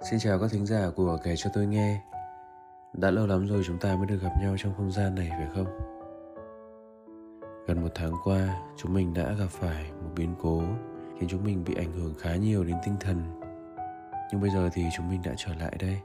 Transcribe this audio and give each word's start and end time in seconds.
Xin 0.00 0.18
chào 0.18 0.38
các 0.38 0.50
thính 0.50 0.66
giả 0.66 0.90
của 0.96 1.18
Kể 1.24 1.34
Cho 1.36 1.50
Tôi 1.54 1.66
Nghe 1.66 2.00
Đã 2.92 3.10
lâu 3.10 3.26
lắm 3.26 3.46
rồi 3.46 3.62
chúng 3.66 3.78
ta 3.78 3.96
mới 3.96 4.06
được 4.06 4.18
gặp 4.22 4.32
nhau 4.42 4.54
trong 4.58 4.74
không 4.76 4.92
gian 4.92 5.14
này 5.14 5.30
phải 5.30 5.48
không? 5.54 5.66
Gần 7.66 7.82
một 7.82 7.88
tháng 7.94 8.12
qua, 8.24 8.60
chúng 8.76 8.94
mình 8.94 9.14
đã 9.14 9.32
gặp 9.32 9.46
phải 9.50 9.92
một 9.92 10.10
biến 10.16 10.34
cố 10.40 10.62
khiến 11.18 11.28
chúng 11.28 11.44
mình 11.44 11.64
bị 11.64 11.74
ảnh 11.74 11.92
hưởng 11.92 12.14
khá 12.18 12.36
nhiều 12.36 12.64
đến 12.64 12.76
tinh 12.84 12.94
thần. 13.00 13.40
Nhưng 14.32 14.40
bây 14.40 14.50
giờ 14.50 14.68
thì 14.72 14.84
chúng 14.96 15.08
mình 15.08 15.20
đã 15.24 15.32
trở 15.36 15.54
lại 15.54 15.76
đây. 15.78 15.98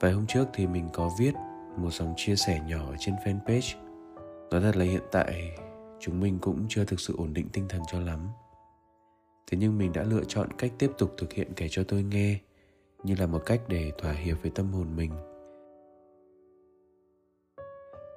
Vài 0.00 0.12
hôm 0.12 0.26
trước 0.26 0.48
thì 0.52 0.66
mình 0.66 0.88
có 0.92 1.10
viết 1.18 1.34
một 1.76 1.90
dòng 1.90 2.14
chia 2.16 2.36
sẻ 2.36 2.60
nhỏ 2.66 2.94
trên 2.98 3.14
fanpage. 3.24 3.76
Nói 4.50 4.60
thật 4.60 4.76
là 4.76 4.84
hiện 4.84 5.02
tại 5.12 5.34
chúng 6.00 6.20
mình 6.20 6.38
cũng 6.38 6.66
chưa 6.68 6.84
thực 6.84 7.00
sự 7.00 7.14
ổn 7.18 7.34
định 7.34 7.48
tinh 7.52 7.66
thần 7.68 7.80
cho 7.92 8.00
lắm 8.00 8.28
thế 9.46 9.58
nhưng 9.60 9.78
mình 9.78 9.92
đã 9.92 10.02
lựa 10.02 10.24
chọn 10.28 10.48
cách 10.58 10.72
tiếp 10.78 10.90
tục 10.98 11.14
thực 11.18 11.32
hiện 11.32 11.52
kể 11.56 11.68
cho 11.70 11.84
tôi 11.84 12.02
nghe, 12.02 12.38
như 13.04 13.14
là 13.18 13.26
một 13.26 13.42
cách 13.46 13.60
để 13.68 13.92
thỏa 13.98 14.12
hiệp 14.12 14.42
với 14.42 14.50
tâm 14.50 14.72
hồn 14.72 14.96
mình 14.96 15.10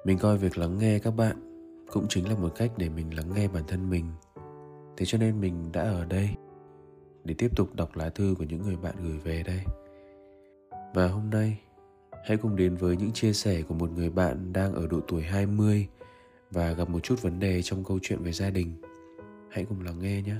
mình 0.04 0.18
coi 0.18 0.38
việc 0.38 0.58
lắng 0.58 0.78
nghe 0.78 0.98
các 0.98 1.10
bạn 1.10 1.36
cũng 1.92 2.06
chính 2.08 2.28
là 2.28 2.34
một 2.34 2.52
cách 2.56 2.72
để 2.76 2.88
mình 2.88 3.16
lắng 3.16 3.34
nghe 3.34 3.48
bản 3.48 3.62
thân 3.68 3.90
mình 3.90 4.12
thế 4.96 5.06
cho 5.06 5.18
nên 5.18 5.40
mình 5.40 5.72
đã 5.72 5.82
ở 5.82 6.04
đây 6.04 6.28
để 7.24 7.34
tiếp 7.38 7.56
tục 7.56 7.74
đọc 7.74 7.96
lá 7.96 8.08
thư 8.08 8.34
của 8.38 8.44
những 8.44 8.62
người 8.62 8.76
bạn 8.76 8.94
gửi 9.02 9.18
về 9.18 9.42
đây 9.42 9.60
và 10.96 11.08
hôm 11.08 11.30
nay, 11.30 11.58
hãy 12.24 12.36
cùng 12.36 12.56
đến 12.56 12.76
với 12.76 12.96
những 12.96 13.12
chia 13.12 13.32
sẻ 13.32 13.62
của 13.62 13.74
một 13.74 13.90
người 13.90 14.10
bạn 14.10 14.52
đang 14.52 14.74
ở 14.74 14.86
độ 14.86 15.00
tuổi 15.08 15.22
20 15.22 15.86
và 16.50 16.72
gặp 16.72 16.88
một 16.88 17.00
chút 17.02 17.22
vấn 17.22 17.38
đề 17.38 17.62
trong 17.62 17.84
câu 17.84 17.98
chuyện 18.02 18.22
về 18.22 18.32
gia 18.32 18.50
đình. 18.50 18.72
Hãy 19.50 19.64
cùng 19.68 19.80
lắng 19.80 19.98
nghe 20.00 20.22
nhé. 20.22 20.36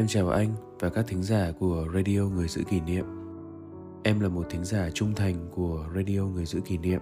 Em 0.00 0.06
chào 0.06 0.28
anh 0.28 0.54
và 0.78 0.88
các 0.88 1.04
thính 1.08 1.22
giả 1.22 1.52
của 1.58 1.86
Radio 1.94 2.20
Người 2.20 2.48
Giữ 2.48 2.62
Kỷ 2.70 2.80
Niệm. 2.80 3.04
Em 4.02 4.20
là 4.20 4.28
một 4.28 4.46
thính 4.50 4.64
giả 4.64 4.90
trung 4.94 5.14
thành 5.14 5.48
của 5.54 5.86
Radio 5.94 6.20
Người 6.20 6.44
Giữ 6.44 6.60
Kỷ 6.60 6.78
Niệm. 6.78 7.00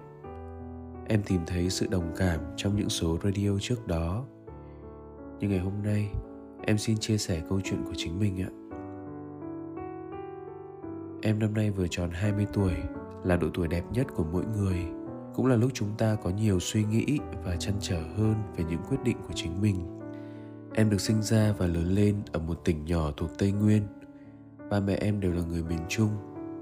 Em 1.07 1.23
tìm 1.23 1.41
thấy 1.47 1.69
sự 1.69 1.87
đồng 1.91 2.13
cảm 2.17 2.39
trong 2.57 2.75
những 2.75 2.89
số 2.89 3.17
radio 3.23 3.51
trước 3.61 3.87
đó. 3.87 4.25
Nhưng 5.39 5.51
ngày 5.51 5.59
hôm 5.59 5.73
nay, 5.83 6.09
em 6.65 6.77
xin 6.77 6.97
chia 6.97 7.17
sẻ 7.17 7.41
câu 7.49 7.61
chuyện 7.63 7.83
của 7.85 7.93
chính 7.97 8.19
mình 8.19 8.41
ạ. 8.41 8.49
Em 11.21 11.39
năm 11.39 11.53
nay 11.53 11.71
vừa 11.71 11.87
tròn 11.87 12.09
20 12.13 12.47
tuổi, 12.53 12.73
là 13.23 13.35
độ 13.35 13.47
tuổi 13.53 13.67
đẹp 13.67 13.83
nhất 13.93 14.07
của 14.15 14.25
mỗi 14.31 14.43
người, 14.57 14.85
cũng 15.35 15.45
là 15.45 15.55
lúc 15.55 15.71
chúng 15.73 15.89
ta 15.97 16.15
có 16.23 16.29
nhiều 16.29 16.59
suy 16.59 16.83
nghĩ 16.83 17.19
và 17.45 17.55
chăn 17.55 17.73
trở 17.79 18.01
hơn 18.17 18.35
về 18.55 18.63
những 18.69 18.81
quyết 18.89 18.97
định 19.03 19.17
của 19.27 19.33
chính 19.35 19.61
mình 19.61 19.98
Em 20.73 20.89
được 20.89 21.01
sinh 21.01 21.21
ra 21.21 21.53
và 21.57 21.67
lớn 21.67 21.95
lên 21.95 22.15
ở 22.31 22.39
một 22.39 22.61
tỉnh 22.65 22.85
nhỏ 22.85 23.11
thuộc 23.17 23.29
Tây 23.37 23.51
Nguyên. 23.51 23.83
Ba 24.69 24.79
mẹ 24.79 24.95
em 24.95 25.19
đều 25.19 25.31
là 25.33 25.41
người 25.41 25.63
miền 25.63 25.79
Trung, 25.89 26.09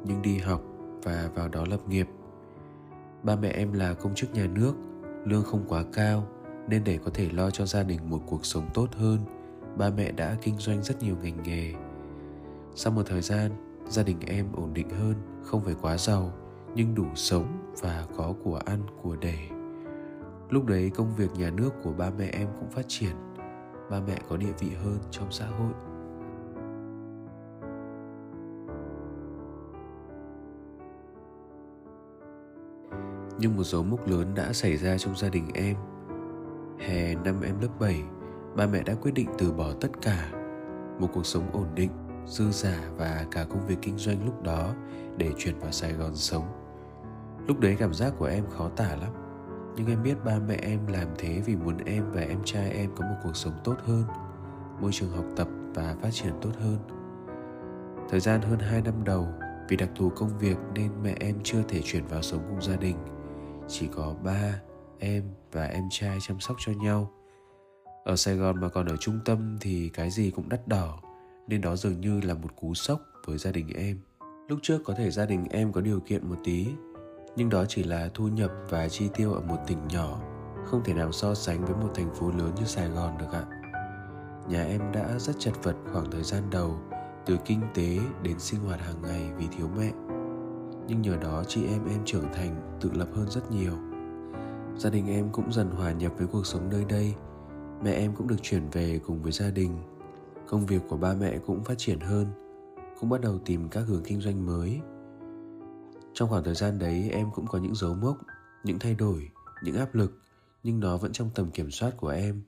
nhưng 0.05 0.21
đi 0.21 0.37
học 0.37 0.61
và 1.03 1.29
vào 1.35 1.47
đó 1.49 1.65
lập 1.69 1.79
nghiệp. 1.87 2.07
Ba 3.23 3.35
mẹ 3.35 3.49
em 3.49 3.73
là 3.73 3.93
công 3.93 4.15
chức 4.15 4.33
nhà 4.33 4.47
nước, 4.47 4.73
lương 5.25 5.43
không 5.43 5.65
quá 5.67 5.83
cao 5.93 6.27
nên 6.67 6.83
để 6.83 6.99
có 7.05 7.11
thể 7.13 7.29
lo 7.29 7.49
cho 7.51 7.65
gia 7.65 7.83
đình 7.83 8.09
một 8.09 8.21
cuộc 8.27 8.45
sống 8.45 8.69
tốt 8.73 8.87
hơn, 8.95 9.19
ba 9.77 9.89
mẹ 9.89 10.11
đã 10.11 10.37
kinh 10.41 10.57
doanh 10.57 10.83
rất 10.83 11.03
nhiều 11.03 11.15
ngành 11.23 11.43
nghề. 11.43 11.73
Sau 12.75 12.93
một 12.93 13.03
thời 13.05 13.21
gian, 13.21 13.51
gia 13.89 14.03
đình 14.03 14.19
em 14.27 14.45
ổn 14.53 14.73
định 14.73 14.89
hơn, 14.89 15.15
không 15.43 15.63
phải 15.63 15.75
quá 15.81 15.97
giàu, 15.97 16.33
nhưng 16.75 16.95
đủ 16.95 17.05
sống 17.15 17.73
và 17.81 18.05
có 18.17 18.33
của 18.43 18.59
ăn 18.65 18.79
của 19.01 19.15
để. 19.15 19.37
Lúc 20.49 20.65
đấy 20.65 20.91
công 20.95 21.15
việc 21.15 21.31
nhà 21.33 21.49
nước 21.49 21.69
của 21.83 21.93
ba 21.93 22.09
mẹ 22.17 22.29
em 22.33 22.47
cũng 22.59 22.69
phát 22.69 22.85
triển 22.87 23.26
ba 23.89 23.99
mẹ 24.07 24.17
có 24.29 24.37
địa 24.37 24.53
vị 24.59 24.69
hơn 24.83 24.97
trong 25.11 25.31
xã 25.31 25.45
hội. 25.45 25.73
Nhưng 33.39 33.55
một 33.55 33.63
dấu 33.63 33.83
mốc 33.83 34.07
lớn 34.07 34.33
đã 34.35 34.53
xảy 34.53 34.77
ra 34.77 34.97
trong 34.97 35.15
gia 35.15 35.29
đình 35.29 35.47
em. 35.53 35.75
Hè 36.79 37.15
năm 37.15 37.41
em 37.41 37.61
lớp 37.61 37.79
7 37.79 38.03
ba 38.55 38.67
mẹ 38.67 38.83
đã 38.83 38.95
quyết 39.01 39.13
định 39.13 39.29
từ 39.37 39.51
bỏ 39.51 39.71
tất 39.81 39.89
cả. 40.01 40.31
Một 40.99 41.07
cuộc 41.13 41.25
sống 41.25 41.51
ổn 41.53 41.67
định, 41.75 41.91
dư 42.25 42.51
giả 42.51 42.89
và 42.97 43.25
cả 43.31 43.45
công 43.49 43.67
việc 43.67 43.77
kinh 43.81 43.97
doanh 43.97 44.25
lúc 44.25 44.43
đó 44.43 44.73
để 45.17 45.31
chuyển 45.37 45.59
vào 45.59 45.71
sài 45.71 45.93
gòn 45.93 46.15
sống. 46.15 46.43
Lúc 47.47 47.59
đấy 47.59 47.75
cảm 47.79 47.93
giác 47.93 48.13
của 48.17 48.25
em 48.25 48.45
khó 48.57 48.69
tả 48.69 48.95
lắm 48.95 49.26
nhưng 49.77 49.87
em 49.87 50.03
biết 50.03 50.15
ba 50.25 50.39
mẹ 50.47 50.55
em 50.55 50.87
làm 50.87 51.07
thế 51.17 51.41
vì 51.45 51.55
muốn 51.55 51.77
em 51.85 52.11
và 52.11 52.21
em 52.21 52.39
trai 52.45 52.71
em 52.71 52.89
có 52.95 53.05
một 53.05 53.15
cuộc 53.23 53.35
sống 53.35 53.53
tốt 53.63 53.75
hơn, 53.85 54.03
môi 54.81 54.91
trường 54.93 55.11
học 55.11 55.25
tập 55.35 55.47
và 55.73 55.95
phát 56.01 56.09
triển 56.11 56.33
tốt 56.41 56.51
hơn. 56.59 56.77
Thời 58.09 58.19
gian 58.19 58.41
hơn 58.41 58.59
2 58.59 58.81
năm 58.81 59.03
đầu, 59.03 59.27
vì 59.69 59.77
đặc 59.77 59.89
thù 59.95 60.09
công 60.09 60.37
việc 60.39 60.57
nên 60.75 60.91
mẹ 61.03 61.15
em 61.19 61.35
chưa 61.43 61.63
thể 61.67 61.81
chuyển 61.83 62.05
vào 62.07 62.21
sống 62.21 62.41
cùng 62.49 62.61
gia 62.61 62.75
đình. 62.75 62.95
Chỉ 63.67 63.87
có 63.87 64.15
ba, 64.23 64.61
em 64.99 65.23
và 65.51 65.65
em 65.65 65.83
trai 65.89 66.17
chăm 66.21 66.39
sóc 66.39 66.57
cho 66.59 66.71
nhau. 66.71 67.11
Ở 68.05 68.15
sài 68.15 68.35
gòn 68.35 68.61
mà 68.61 68.69
còn 68.69 68.85
ở 68.85 68.97
trung 68.97 69.19
tâm 69.25 69.57
thì 69.61 69.89
cái 69.89 70.09
gì 70.09 70.31
cũng 70.31 70.49
đắt 70.49 70.67
đỏ, 70.67 70.99
nên 71.47 71.61
đó 71.61 71.75
dường 71.75 72.01
như 72.01 72.21
là 72.21 72.33
một 72.33 72.55
cú 72.55 72.73
sốc 72.73 73.01
với 73.25 73.37
gia 73.37 73.51
đình 73.51 73.69
em. 73.75 73.99
Lúc 74.47 74.59
trước 74.61 74.81
có 74.85 74.93
thể 74.93 75.11
gia 75.11 75.25
đình 75.25 75.45
em 75.49 75.71
có 75.71 75.81
điều 75.81 75.99
kiện 75.99 76.29
một 76.29 76.37
tí 76.43 76.67
nhưng 77.37 77.49
đó 77.49 77.65
chỉ 77.67 77.83
là 77.83 78.09
thu 78.13 78.27
nhập 78.27 78.51
và 78.69 78.89
chi 78.89 79.09
tiêu 79.13 79.33
ở 79.33 79.41
một 79.41 79.57
tỉnh 79.67 79.87
nhỏ, 79.87 80.19
không 80.65 80.83
thể 80.83 80.93
nào 80.93 81.11
so 81.11 81.33
sánh 81.33 81.65
với 81.65 81.75
một 81.75 81.89
thành 81.95 82.15
phố 82.15 82.31
lớn 82.31 82.51
như 82.55 82.65
sài 82.65 82.89
gòn 82.89 83.17
được 83.17 83.31
ạ. 83.31 83.45
Nhà 84.49 84.63
em 84.63 84.81
đã 84.93 85.19
rất 85.19 85.33
chật 85.39 85.53
vật 85.63 85.75
khoảng 85.91 86.11
thời 86.11 86.23
gian 86.23 86.43
đầu, 86.51 86.79
từ 87.25 87.37
kinh 87.45 87.61
tế 87.73 87.99
đến 88.23 88.39
sinh 88.39 88.59
hoạt 88.59 88.81
hàng 88.81 89.01
ngày 89.01 89.31
vì 89.37 89.47
thiếu 89.57 89.69
mẹ. 89.77 89.91
Nhưng 90.87 91.01
nhờ 91.01 91.17
đó 91.17 91.43
chị 91.47 91.65
em 91.67 91.81
em 91.89 91.99
trưởng 92.05 92.33
thành, 92.33 92.77
tự 92.81 92.91
lập 92.93 93.07
hơn 93.13 93.27
rất 93.29 93.51
nhiều. 93.51 93.73
Gia 94.77 94.89
đình 94.89 95.07
em 95.07 95.29
cũng 95.31 95.51
dần 95.51 95.71
hòa 95.71 95.91
nhập 95.91 96.11
với 96.17 96.27
cuộc 96.27 96.45
sống 96.45 96.69
nơi 96.69 96.85
đây. 96.89 97.13
Mẹ 97.83 97.91
em 97.91 98.15
cũng 98.15 98.27
được 98.27 98.41
chuyển 98.41 98.69
về 98.71 98.99
cùng 99.05 99.21
với 99.21 99.31
gia 99.31 99.49
đình. 99.49 99.77
Công 100.47 100.65
việc 100.65 100.81
của 100.89 100.97
ba 100.97 101.13
mẹ 101.13 101.37
cũng 101.45 101.63
phát 101.63 101.77
triển 101.77 101.99
hơn, 101.99 102.27
cũng 102.99 103.09
bắt 103.09 103.21
đầu 103.21 103.39
tìm 103.45 103.69
các 103.69 103.81
hướng 103.87 104.03
kinh 104.03 104.21
doanh 104.21 104.45
mới 104.45 104.81
trong 106.17 106.29
khoảng 106.29 106.43
thời 106.43 106.55
gian 106.55 106.79
đấy, 106.79 107.09
em 107.13 107.31
cũng 107.31 107.47
có 107.47 107.59
những 107.59 107.75
dấu 107.75 107.93
mốc, 107.93 108.17
những 108.63 108.79
thay 108.79 108.95
đổi, 108.95 109.29
những 109.63 109.77
áp 109.77 109.95
lực, 109.95 110.21
nhưng 110.63 110.79
nó 110.79 110.97
vẫn 110.97 111.11
trong 111.13 111.29
tầm 111.35 111.51
kiểm 111.51 111.71
soát 111.71 111.91
của 111.97 112.09
em. 112.09 112.41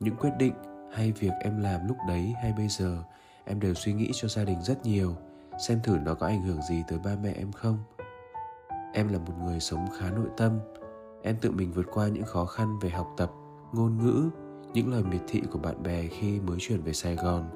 Những 0.00 0.16
quyết 0.16 0.30
định 0.38 0.52
hay 0.92 1.12
việc 1.12 1.30
em 1.40 1.60
làm 1.62 1.88
lúc 1.88 1.96
đấy 2.08 2.34
hay 2.42 2.52
bây 2.56 2.68
giờ, 2.68 3.02
em 3.44 3.60
đều 3.60 3.74
suy 3.74 3.92
nghĩ 3.92 4.10
cho 4.14 4.28
gia 4.28 4.44
đình 4.44 4.62
rất 4.62 4.86
nhiều, 4.86 5.16
xem 5.66 5.80
thử 5.84 5.98
nó 6.04 6.14
có 6.14 6.26
ảnh 6.26 6.42
hưởng 6.42 6.62
gì 6.62 6.82
tới 6.88 6.98
ba 6.98 7.16
mẹ 7.22 7.32
em 7.32 7.52
không. 7.52 7.78
Em 8.92 9.08
là 9.08 9.18
một 9.18 9.34
người 9.44 9.60
sống 9.60 9.86
khá 9.98 10.10
nội 10.10 10.28
tâm. 10.36 10.58
Em 11.22 11.36
tự 11.40 11.50
mình 11.50 11.72
vượt 11.72 11.86
qua 11.92 12.08
những 12.08 12.24
khó 12.24 12.44
khăn 12.44 12.78
về 12.78 12.90
học 12.90 13.14
tập, 13.16 13.32
ngôn 13.72 13.98
ngữ, 13.98 14.30
những 14.72 14.92
lời 14.92 15.02
miệt 15.02 15.22
thị 15.28 15.42
của 15.50 15.58
bạn 15.58 15.82
bè 15.82 16.06
khi 16.06 16.40
mới 16.40 16.56
chuyển 16.60 16.82
về 16.82 16.92
sài 16.92 17.16
gòn. 17.16 17.50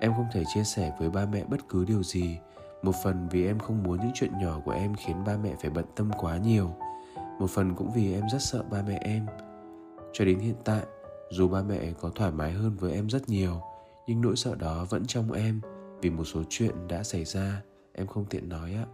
Em 0.00 0.14
không 0.14 0.26
thể 0.32 0.44
chia 0.54 0.64
sẻ 0.64 0.92
với 0.98 1.10
ba 1.10 1.26
mẹ 1.26 1.44
bất 1.44 1.68
cứ 1.68 1.84
điều 1.84 2.02
gì 2.02 2.38
một 2.82 2.92
phần 3.04 3.28
vì 3.28 3.46
em 3.46 3.58
không 3.58 3.82
muốn 3.82 4.00
những 4.00 4.10
chuyện 4.14 4.32
nhỏ 4.40 4.60
của 4.64 4.72
em 4.72 4.94
khiến 4.94 5.24
ba 5.26 5.36
mẹ 5.36 5.54
phải 5.60 5.70
bận 5.70 5.84
tâm 5.96 6.10
quá 6.18 6.36
nhiều. 6.36 6.70
Một 7.38 7.50
phần 7.50 7.74
cũng 7.74 7.90
vì 7.94 8.14
em 8.14 8.24
rất 8.32 8.42
sợ 8.42 8.62
ba 8.70 8.82
mẹ 8.88 8.98
em. 9.02 9.26
Cho 10.12 10.24
đến 10.24 10.38
hiện 10.38 10.56
tại, 10.64 10.82
dù 11.30 11.48
ba 11.48 11.62
mẹ 11.62 11.92
có 12.00 12.10
thoải 12.14 12.32
mái 12.32 12.52
hơn 12.52 12.76
với 12.76 12.92
em 12.92 13.06
rất 13.06 13.28
nhiều, 13.28 13.60
nhưng 14.06 14.20
nỗi 14.20 14.36
sợ 14.36 14.54
đó 14.54 14.86
vẫn 14.90 15.06
trong 15.06 15.32
em 15.32 15.60
vì 16.02 16.10
một 16.10 16.24
số 16.24 16.42
chuyện 16.48 16.88
đã 16.88 17.02
xảy 17.02 17.24
ra, 17.24 17.62
em 17.92 18.06
không 18.06 18.24
tiện 18.24 18.48
nói 18.48 18.74
ạ. 18.74 18.86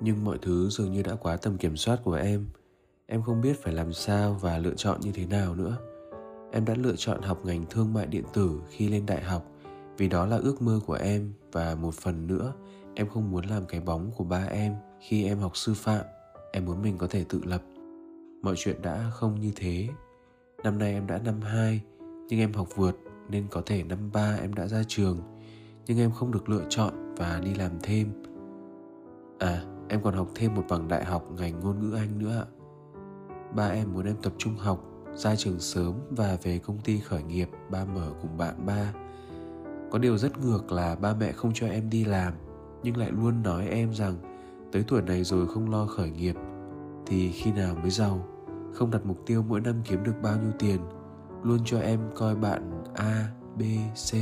Nhưng 0.00 0.24
mọi 0.24 0.38
thứ 0.42 0.68
dường 0.68 0.92
như 0.92 1.02
đã 1.02 1.14
quá 1.14 1.36
tầm 1.36 1.58
kiểm 1.58 1.76
soát 1.76 2.00
của 2.04 2.14
em. 2.14 2.46
Em 3.06 3.22
không 3.22 3.40
biết 3.40 3.62
phải 3.62 3.72
làm 3.72 3.92
sao 3.92 4.36
và 4.40 4.58
lựa 4.58 4.74
chọn 4.76 5.00
như 5.00 5.12
thế 5.12 5.26
nào 5.26 5.54
nữa. 5.54 5.76
Em 6.52 6.64
đã 6.64 6.74
lựa 6.74 6.94
chọn 6.96 7.22
học 7.22 7.44
ngành 7.44 7.64
thương 7.70 7.92
mại 7.92 8.06
điện 8.06 8.24
tử 8.32 8.60
khi 8.68 8.88
lên 8.88 9.06
đại 9.06 9.22
học 9.22 9.51
vì 9.98 10.08
đó 10.08 10.26
là 10.26 10.36
ước 10.36 10.62
mơ 10.62 10.80
của 10.86 10.94
em 10.94 11.32
và 11.52 11.74
một 11.74 11.94
phần 11.94 12.26
nữa, 12.26 12.52
em 12.94 13.08
không 13.08 13.30
muốn 13.30 13.44
làm 13.44 13.66
cái 13.66 13.80
bóng 13.80 14.10
của 14.16 14.24
ba 14.24 14.44
em 14.44 14.74
khi 15.00 15.24
em 15.24 15.38
học 15.38 15.56
sư 15.56 15.74
phạm. 15.76 16.04
Em 16.52 16.64
muốn 16.64 16.82
mình 16.82 16.98
có 16.98 17.06
thể 17.06 17.24
tự 17.28 17.40
lập. 17.44 17.62
Mọi 18.42 18.54
chuyện 18.56 18.82
đã 18.82 19.10
không 19.12 19.40
như 19.40 19.52
thế. 19.56 19.88
Năm 20.64 20.78
nay 20.78 20.92
em 20.92 21.06
đã 21.06 21.18
năm 21.18 21.40
hai, 21.40 21.80
nhưng 22.28 22.40
em 22.40 22.52
học 22.52 22.68
vượt 22.76 22.96
nên 23.28 23.46
có 23.50 23.62
thể 23.66 23.82
năm 23.82 24.10
ba 24.12 24.36
em 24.40 24.54
đã 24.54 24.66
ra 24.66 24.82
trường. 24.88 25.20
Nhưng 25.86 25.98
em 25.98 26.12
không 26.12 26.32
được 26.32 26.48
lựa 26.48 26.64
chọn 26.68 27.14
và 27.16 27.40
đi 27.44 27.54
làm 27.54 27.72
thêm. 27.82 28.22
À 29.38 29.64
em 29.88 30.02
còn 30.02 30.14
học 30.14 30.28
thêm 30.34 30.54
một 30.54 30.64
bằng 30.68 30.88
đại 30.88 31.04
học 31.04 31.28
ngành 31.36 31.60
ngôn 31.60 31.80
ngữ 31.80 31.96
anh 31.96 32.18
nữa 32.18 32.46
ba 33.54 33.68
em 33.68 33.92
muốn 33.92 34.06
em 34.06 34.16
tập 34.22 34.32
trung 34.38 34.56
học, 34.56 34.84
ra 35.14 35.36
trường 35.36 35.60
sớm 35.60 35.94
và 36.10 36.38
về 36.42 36.58
công 36.58 36.78
ty 36.78 36.98
khởi 36.98 37.22
nghiệp 37.22 37.48
ba 37.70 37.84
mở 37.84 38.12
cùng 38.22 38.38
bạn 38.38 38.66
ba 38.66 38.92
có 39.92 39.98
điều 39.98 40.18
rất 40.18 40.38
ngược 40.38 40.72
là 40.72 40.94
ba 40.94 41.14
mẹ 41.14 41.32
không 41.32 41.52
cho 41.54 41.66
em 41.66 41.90
đi 41.90 42.04
làm 42.04 42.32
nhưng 42.82 42.96
lại 42.96 43.10
luôn 43.12 43.42
nói 43.42 43.68
em 43.68 43.94
rằng 43.94 44.14
tới 44.72 44.84
tuổi 44.88 45.02
này 45.02 45.24
rồi 45.24 45.46
không 45.46 45.70
lo 45.70 45.86
khởi 45.86 46.10
nghiệp 46.10 46.34
thì 47.06 47.32
khi 47.32 47.52
nào 47.52 47.74
mới 47.74 47.90
giàu? 47.90 48.28
Không 48.74 48.90
đặt 48.90 49.06
mục 49.06 49.26
tiêu 49.26 49.44
mỗi 49.48 49.60
năm 49.60 49.74
kiếm 49.84 50.04
được 50.04 50.12
bao 50.22 50.36
nhiêu 50.36 50.52
tiền? 50.58 50.80
Luôn 51.42 51.58
cho 51.64 51.80
em 51.80 52.00
coi 52.14 52.34
bạn 52.34 52.82
A, 52.94 53.28
B, 53.56 53.62
C 54.10 54.14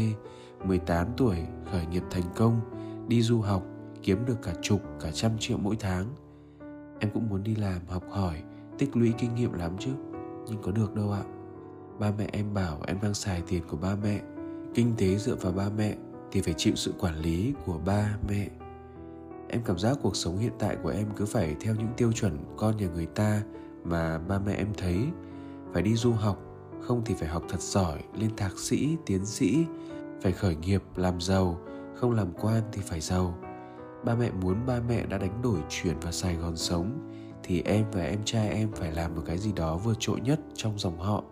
18 0.67 1.07
tuổi 1.17 1.37
khởi 1.73 1.87
nghiệp 1.87 2.03
thành 2.11 2.33
công 2.37 2.61
đi 3.09 3.23
du 3.23 3.41
học 3.41 3.63
kiếm 4.03 4.27
được 4.27 4.43
cả 4.43 4.53
chục 4.63 4.83
cả 5.01 5.11
trăm 5.11 5.31
triệu 5.39 5.59
mỗi 5.59 5.77
tháng. 5.81 6.07
Em 6.99 7.11
cũng 7.15 7.29
muốn 7.29 7.43
đi 7.43 7.55
làm 7.55 7.81
học 7.89 8.05
hỏi 8.11 8.43
tích 8.79 8.97
lũy 8.97 9.13
kinh 9.19 9.35
nghiệm 9.35 9.53
lắm 9.53 9.73
chứ 9.79 9.91
nhưng 10.49 10.63
có 10.63 10.73
được 10.73 10.95
đâu 10.95 11.13
ạ? 11.13 11.23
Ba 11.99 12.13
mẹ 12.19 12.29
em 12.33 12.55
bảo 12.55 12.81
em 12.87 12.97
đang 13.03 13.15
xài 13.15 13.43
tiền 13.49 13.63
của 13.69 13.77
ba 13.77 13.97
mẹ 14.03 14.21
kinh 14.75 14.95
tế 14.99 15.17
dựa 15.17 15.35
vào 15.35 15.53
ba 15.53 15.69
mẹ 15.77 15.97
thì 16.33 16.41
phải 16.41 16.55
chịu 16.57 16.73
sự 16.77 16.95
quản 16.99 17.17
lý 17.17 17.55
của 17.67 17.79
ba 17.87 18.17
mẹ. 18.29 18.49
Em 19.49 19.63
cảm 19.65 19.79
giác 19.79 19.99
cuộc 20.03 20.17
sống 20.17 20.39
hiện 20.39 20.53
tại 20.59 20.77
của 20.83 20.89
em 20.89 21.07
cứ 21.17 21.27
phải 21.27 21.57
theo 21.61 21.75
những 21.75 21.89
tiêu 21.97 22.13
chuẩn 22.13 22.39
con 22.57 22.77
nhà 22.77 22.87
người 22.95 23.07
ta 23.07 23.43
mà 23.85 24.19
ba 24.19 24.39
mẹ 24.39 24.55
em 24.55 24.69
thấy. 24.77 24.99
Phải 25.73 25.83
đi 25.83 25.95
du 25.95 26.13
học, 26.13 26.39
không 26.81 27.03
thì 27.05 27.15
phải 27.15 27.29
học 27.29 27.43
thật 27.49 27.61
giỏi, 27.61 27.99
lên 28.15 28.37
thạc 28.37 28.59
sĩ, 28.59 28.97
tiến 29.07 29.27
sĩ. 29.27 29.65
Phải 30.21 30.33
khởi 30.33 30.57
nghiệp, 30.57 30.83
làm 30.97 31.21
giàu, 31.21 31.61
không 31.95 32.13
làm 32.13 32.33
quan 32.33 32.63
thì 32.73 32.83
phải 32.83 33.01
giàu. 33.01 33.39
Ba 34.05 34.15
mẹ 34.15 34.31
muốn 34.31 34.67
ba 34.67 34.81
mẹ 34.89 35.07
đã 35.07 35.19
đánh 35.19 35.43
đổi 35.43 35.59
chuyển 35.69 36.01
vào 36.01 36.13
sài 36.13 36.37
gòn 36.37 36.57
sống 36.57 37.11
thì 37.43 37.63
em 37.65 37.85
và 37.93 38.03
em 38.03 38.21
trai 38.25 38.49
em 38.49 38.73
phải 38.73 38.93
làm 38.93 39.15
một 39.15 39.23
cái 39.27 39.39
gì 39.39 39.53
đó 39.53 39.77
vượt 39.77 39.97
trội 39.99 40.21
nhất 40.21 40.41
trong 40.55 40.79
dòng 40.79 40.99
họ. 40.99 41.25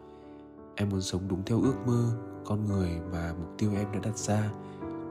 Em 0.74 0.88
muốn 0.88 1.00
sống 1.00 1.28
đúng 1.28 1.42
theo 1.46 1.60
ước 1.62 1.74
mơ 1.86 2.10
con 2.48 2.66
người 2.66 2.90
mà 3.12 3.32
mục 3.38 3.48
tiêu 3.58 3.70
em 3.76 3.92
đã 3.92 3.98
đặt 4.02 4.16
ra. 4.16 4.50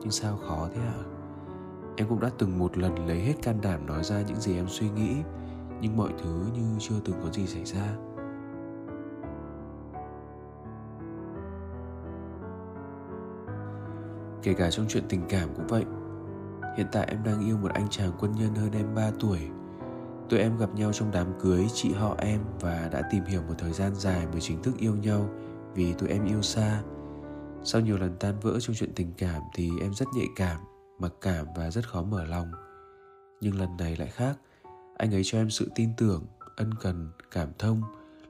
Nhưng 0.01 0.11
sao 0.11 0.37
khó 0.37 0.69
thế 0.75 0.81
ạ? 0.81 0.93
À? 0.97 1.05
em 1.97 2.07
cũng 2.07 2.19
đã 2.19 2.29
từng 2.37 2.59
một 2.59 2.77
lần 2.77 3.07
lấy 3.07 3.19
hết 3.19 3.33
can 3.41 3.61
đảm 3.61 3.85
nói 3.85 4.03
ra 4.03 4.21
những 4.21 4.41
gì 4.41 4.55
em 4.55 4.65
suy 4.67 4.89
nghĩ, 4.89 5.15
nhưng 5.81 5.97
mọi 5.97 6.09
thứ 6.23 6.45
như 6.53 6.61
chưa 6.79 6.95
từng 7.05 7.15
có 7.23 7.31
gì 7.31 7.47
xảy 7.47 7.65
ra. 7.65 7.95
Kể 14.43 14.53
cả 14.53 14.71
trong 14.71 14.85
chuyện 14.89 15.03
tình 15.09 15.21
cảm 15.29 15.49
cũng 15.55 15.67
vậy, 15.67 15.85
hiện 16.77 16.87
tại 16.91 17.07
em 17.09 17.23
đang 17.23 17.45
yêu 17.47 17.57
một 17.57 17.71
anh 17.73 17.87
chàng 17.89 18.11
quân 18.19 18.31
nhân 18.31 18.55
hơn 18.55 18.71
em 18.71 18.95
3 18.95 19.11
tuổi. 19.19 19.39
Tụi 20.29 20.39
em 20.39 20.57
gặp 20.57 20.75
nhau 20.75 20.93
trong 20.93 21.11
đám 21.11 21.27
cưới 21.39 21.67
chị 21.73 21.93
họ 21.93 22.15
em 22.19 22.39
và 22.59 22.89
đã 22.91 23.01
tìm 23.11 23.23
hiểu 23.23 23.41
một 23.47 23.53
thời 23.57 23.73
gian 23.73 23.95
dài 23.95 24.27
mới 24.31 24.41
chính 24.41 24.61
thức 24.63 24.77
yêu 24.77 24.95
nhau 24.95 25.29
vì 25.73 25.93
tụi 25.93 26.09
em 26.09 26.25
yêu 26.25 26.41
xa 26.41 26.81
sau 27.67 27.81
nhiều 27.81 27.97
lần 27.97 28.15
tan 28.19 28.39
vỡ 28.39 28.59
trong 28.59 28.75
chuyện 28.75 28.93
tình 28.95 29.11
cảm 29.17 29.41
thì 29.53 29.71
em 29.81 29.93
rất 29.93 30.05
nhạy 30.15 30.27
cảm, 30.35 30.61
mặc 30.99 31.13
cảm 31.21 31.45
và 31.55 31.71
rất 31.71 31.89
khó 31.89 32.03
mở 32.03 32.25
lòng. 32.25 32.51
Nhưng 33.41 33.59
lần 33.59 33.77
này 33.77 33.95
lại 33.95 34.07
khác. 34.07 34.37
Anh 34.97 35.13
ấy 35.13 35.21
cho 35.25 35.37
em 35.37 35.49
sự 35.49 35.71
tin 35.75 35.89
tưởng, 35.97 36.25
ân 36.55 36.73
cần, 36.81 37.11
cảm 37.31 37.49
thông, 37.59 37.81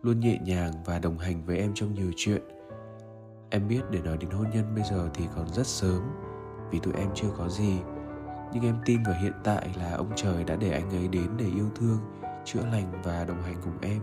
luôn 0.01 0.19
nhẹ 0.19 0.39
nhàng 0.41 0.71
và 0.85 0.99
đồng 0.99 1.17
hành 1.17 1.45
với 1.45 1.57
em 1.57 1.71
trong 1.75 1.93
nhiều 1.93 2.11
chuyện. 2.15 2.41
Em 3.49 3.67
biết 3.67 3.81
để 3.91 3.99
nói 3.99 4.17
đến 4.17 4.29
hôn 4.29 4.49
nhân 4.53 4.75
bây 4.75 4.83
giờ 4.83 5.09
thì 5.13 5.25
còn 5.35 5.53
rất 5.53 5.67
sớm, 5.67 6.01
vì 6.71 6.79
tụi 6.79 6.93
em 6.93 7.09
chưa 7.15 7.29
có 7.37 7.49
gì. 7.49 7.79
Nhưng 8.53 8.63
em 8.63 8.77
tin 8.85 9.03
vào 9.03 9.15
hiện 9.21 9.33
tại 9.43 9.69
là 9.77 9.93
ông 9.93 10.11
trời 10.15 10.43
đã 10.43 10.55
để 10.55 10.71
anh 10.71 10.89
ấy 10.89 11.07
đến 11.07 11.29
để 11.37 11.45
yêu 11.45 11.69
thương, 11.75 11.99
chữa 12.45 12.65
lành 12.71 13.01
và 13.03 13.25
đồng 13.25 13.43
hành 13.43 13.61
cùng 13.63 13.81
em. 13.81 14.01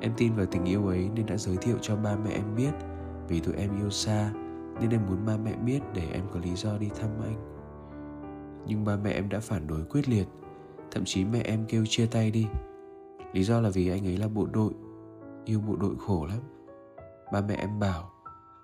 Em 0.00 0.12
tin 0.16 0.34
vào 0.34 0.46
tình 0.46 0.64
yêu 0.64 0.86
ấy 0.86 1.08
nên 1.14 1.26
đã 1.26 1.36
giới 1.36 1.56
thiệu 1.56 1.76
cho 1.80 1.96
ba 1.96 2.16
mẹ 2.16 2.30
em 2.30 2.56
biết 2.56 2.72
vì 3.28 3.40
tụi 3.40 3.54
em 3.54 3.80
yêu 3.80 3.90
xa, 3.90 4.32
nên 4.80 4.90
em 4.90 5.06
muốn 5.06 5.26
ba 5.26 5.36
mẹ 5.36 5.52
biết 5.56 5.80
để 5.94 6.02
em 6.12 6.22
có 6.32 6.40
lý 6.40 6.54
do 6.54 6.78
đi 6.78 6.90
thăm 7.00 7.10
anh. 7.22 7.54
Nhưng 8.66 8.84
ba 8.84 8.96
mẹ 8.96 9.10
em 9.10 9.28
đã 9.28 9.40
phản 9.40 9.66
đối 9.66 9.84
quyết 9.84 10.08
liệt, 10.08 10.26
thậm 10.90 11.04
chí 11.04 11.24
mẹ 11.24 11.42
em 11.44 11.64
kêu 11.68 11.84
chia 11.88 12.06
tay 12.06 12.30
đi. 12.30 12.46
Lý 13.32 13.44
do 13.44 13.60
là 13.60 13.70
vì 13.70 13.90
anh 13.90 14.06
ấy 14.06 14.16
là 14.16 14.28
bộ 14.28 14.46
đội, 14.46 14.72
yêu 15.44 15.60
bộ 15.60 15.76
đội 15.76 15.94
khổ 16.06 16.26
lắm. 16.26 16.40
Ba 17.32 17.40
mẹ 17.40 17.54
em 17.54 17.78
bảo, 17.78 18.10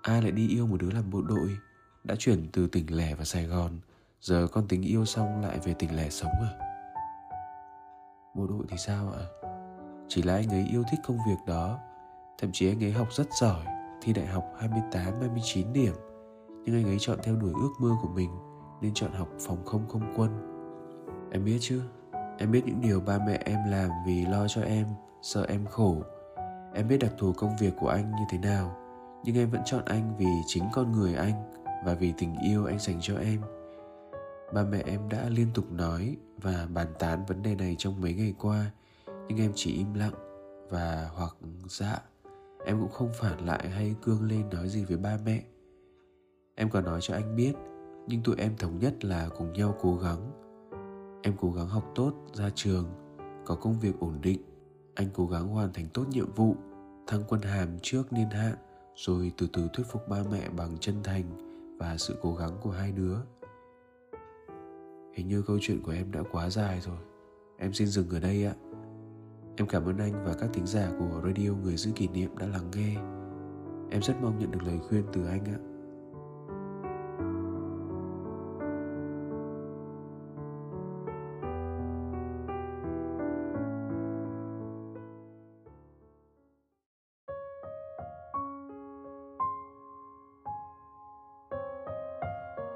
ai 0.01 0.21
lại 0.21 0.31
đi 0.31 0.47
yêu 0.47 0.67
một 0.67 0.77
đứa 0.81 0.91
làm 0.91 1.11
bộ 1.11 1.21
đội? 1.21 1.57
Đã 2.03 2.15
chuyển 2.15 2.47
từ 2.53 2.67
tỉnh 2.67 2.97
lẻ 2.97 3.15
vào 3.15 3.25
sài 3.25 3.45
gòn, 3.45 3.71
giờ 4.21 4.47
con 4.51 4.67
tính 4.67 4.81
yêu 4.81 5.05
xong 5.05 5.41
lại 5.41 5.59
về 5.63 5.73
tỉnh 5.73 5.95
lẻ 5.95 6.09
sống 6.09 6.31
à? 6.31 6.51
Bộ 8.35 8.47
đội 8.47 8.65
thì 8.69 8.77
sao 8.77 9.11
ạ? 9.11 9.25
Chỉ 10.07 10.21
là 10.21 10.35
anh 10.35 10.49
ấy 10.49 10.67
yêu 10.71 10.83
thích 10.91 10.99
công 11.07 11.17
việc 11.27 11.37
đó, 11.47 11.79
thậm 12.37 12.49
chí 12.53 12.69
anh 12.69 12.83
ấy 12.83 12.91
học 12.91 13.07
rất 13.11 13.27
giỏi 13.41 13.65
thi 14.01 14.13
đại 14.13 14.25
học 14.25 14.45
28 14.59 15.13
29 15.19 15.73
điểm. 15.73 15.93
Nhưng 16.65 16.75
anh 16.75 16.85
ấy 16.85 16.97
chọn 16.99 17.19
theo 17.23 17.35
đuổi 17.35 17.51
ước 17.61 17.71
mơ 17.79 17.89
của 18.01 18.09
mình, 18.09 18.29
nên 18.81 18.93
chọn 18.93 19.11
học 19.11 19.29
phòng 19.39 19.65
không 19.65 19.87
không 19.87 20.13
quân. 20.15 20.31
Em 21.31 21.45
biết 21.45 21.57
chứ? 21.61 21.81
Em 22.37 22.51
biết 22.51 22.61
những 22.65 22.81
điều 22.81 22.99
ba 22.99 23.19
mẹ 23.27 23.41
em 23.45 23.59
làm 23.69 23.89
vì 24.07 24.25
lo 24.25 24.47
cho 24.47 24.61
em, 24.61 24.87
sợ 25.21 25.45
em 25.49 25.65
khổ. 25.65 25.97
Em 26.73 26.87
biết 26.87 26.97
đặc 26.97 27.11
thù 27.17 27.33
công 27.33 27.55
việc 27.59 27.73
của 27.79 27.87
anh 27.87 28.11
như 28.11 28.23
thế 28.29 28.37
nào, 28.37 28.75
nhưng 29.23 29.35
em 29.35 29.49
vẫn 29.49 29.61
chọn 29.65 29.85
anh 29.85 30.17
vì 30.17 30.27
chính 30.47 30.63
con 30.73 30.91
người 30.91 31.15
anh 31.15 31.51
và 31.85 31.93
vì 31.93 32.13
tình 32.17 32.35
yêu 32.47 32.65
anh 32.65 32.79
dành 32.79 32.97
cho 33.01 33.17
em. 33.17 33.41
Ba 34.53 34.63
mẹ 34.63 34.83
em 34.85 35.09
đã 35.09 35.29
liên 35.29 35.47
tục 35.53 35.71
nói 35.71 36.17
và 36.41 36.67
bàn 36.73 36.87
tán 36.99 37.25
vấn 37.25 37.41
đề 37.41 37.55
này 37.55 37.75
trong 37.77 38.01
mấy 38.01 38.13
ngày 38.13 38.33
qua, 38.39 38.71
nhưng 39.27 39.37
em 39.39 39.51
chỉ 39.55 39.73
im 39.73 39.93
lặng 39.93 40.13
và 40.69 41.09
hoặc 41.15 41.35
dạ 41.67 42.01
em 42.65 42.79
cũng 42.79 42.91
không 42.91 43.09
phản 43.13 43.45
lại 43.45 43.69
hay 43.69 43.95
cương 44.01 44.27
lên 44.27 44.49
nói 44.49 44.69
gì 44.69 44.85
với 44.85 44.97
ba 44.97 45.17
mẹ. 45.25 45.43
Em 46.55 46.69
còn 46.69 46.85
nói 46.85 46.99
cho 47.01 47.13
anh 47.13 47.35
biết, 47.35 47.53
nhưng 48.07 48.23
tụi 48.23 48.35
em 48.37 48.57
thống 48.57 48.79
nhất 48.79 49.05
là 49.05 49.29
cùng 49.37 49.53
nhau 49.53 49.75
cố 49.81 49.97
gắng. 49.97 50.31
Em 51.21 51.33
cố 51.39 51.51
gắng 51.51 51.67
học 51.67 51.91
tốt, 51.95 52.13
ra 52.33 52.49
trường, 52.55 52.85
có 53.45 53.55
công 53.55 53.79
việc 53.79 53.99
ổn 53.99 54.19
định. 54.21 54.41
Anh 54.95 55.07
cố 55.13 55.27
gắng 55.27 55.47
hoàn 55.47 55.73
thành 55.73 55.85
tốt 55.93 56.05
nhiệm 56.09 56.33
vụ, 56.33 56.55
thăng 57.07 57.23
quân 57.27 57.41
hàm 57.41 57.79
trước 57.81 58.13
niên 58.13 58.29
hạn, 58.29 58.55
rồi 58.95 59.31
từ 59.37 59.47
từ 59.53 59.67
thuyết 59.73 59.83
phục 59.87 60.09
ba 60.09 60.23
mẹ 60.31 60.49
bằng 60.49 60.77
chân 60.79 60.95
thành 61.03 61.23
và 61.79 61.97
sự 61.97 62.15
cố 62.21 62.35
gắng 62.35 62.57
của 62.61 62.71
hai 62.71 62.91
đứa. 62.91 63.17
Hình 65.13 65.27
như 65.27 65.41
câu 65.41 65.57
chuyện 65.61 65.81
của 65.83 65.91
em 65.91 66.11
đã 66.11 66.23
quá 66.31 66.49
dài 66.49 66.81
rồi. 66.81 66.97
Em 67.57 67.73
xin 67.73 67.87
dừng 67.87 68.09
ở 68.09 68.19
đây 68.19 68.45
ạ 68.45 68.55
em 69.57 69.67
cảm 69.67 69.85
ơn 69.85 69.97
anh 69.97 70.25
và 70.25 70.33
các 70.33 70.49
thính 70.53 70.65
giả 70.65 70.91
của 70.99 71.21
radio 71.23 71.51
người 71.63 71.77
giữ 71.77 71.91
kỷ 71.95 72.07
niệm 72.07 72.37
đã 72.37 72.47
lắng 72.47 72.71
nghe. 72.75 72.95
Em 73.91 74.01
rất 74.01 74.13
mong 74.21 74.39
nhận 74.39 74.51
được 74.51 74.63
lời 74.63 74.79
khuyên 74.89 75.03
từ 75.13 75.25
anh 75.25 75.45
ạ. 75.45 75.59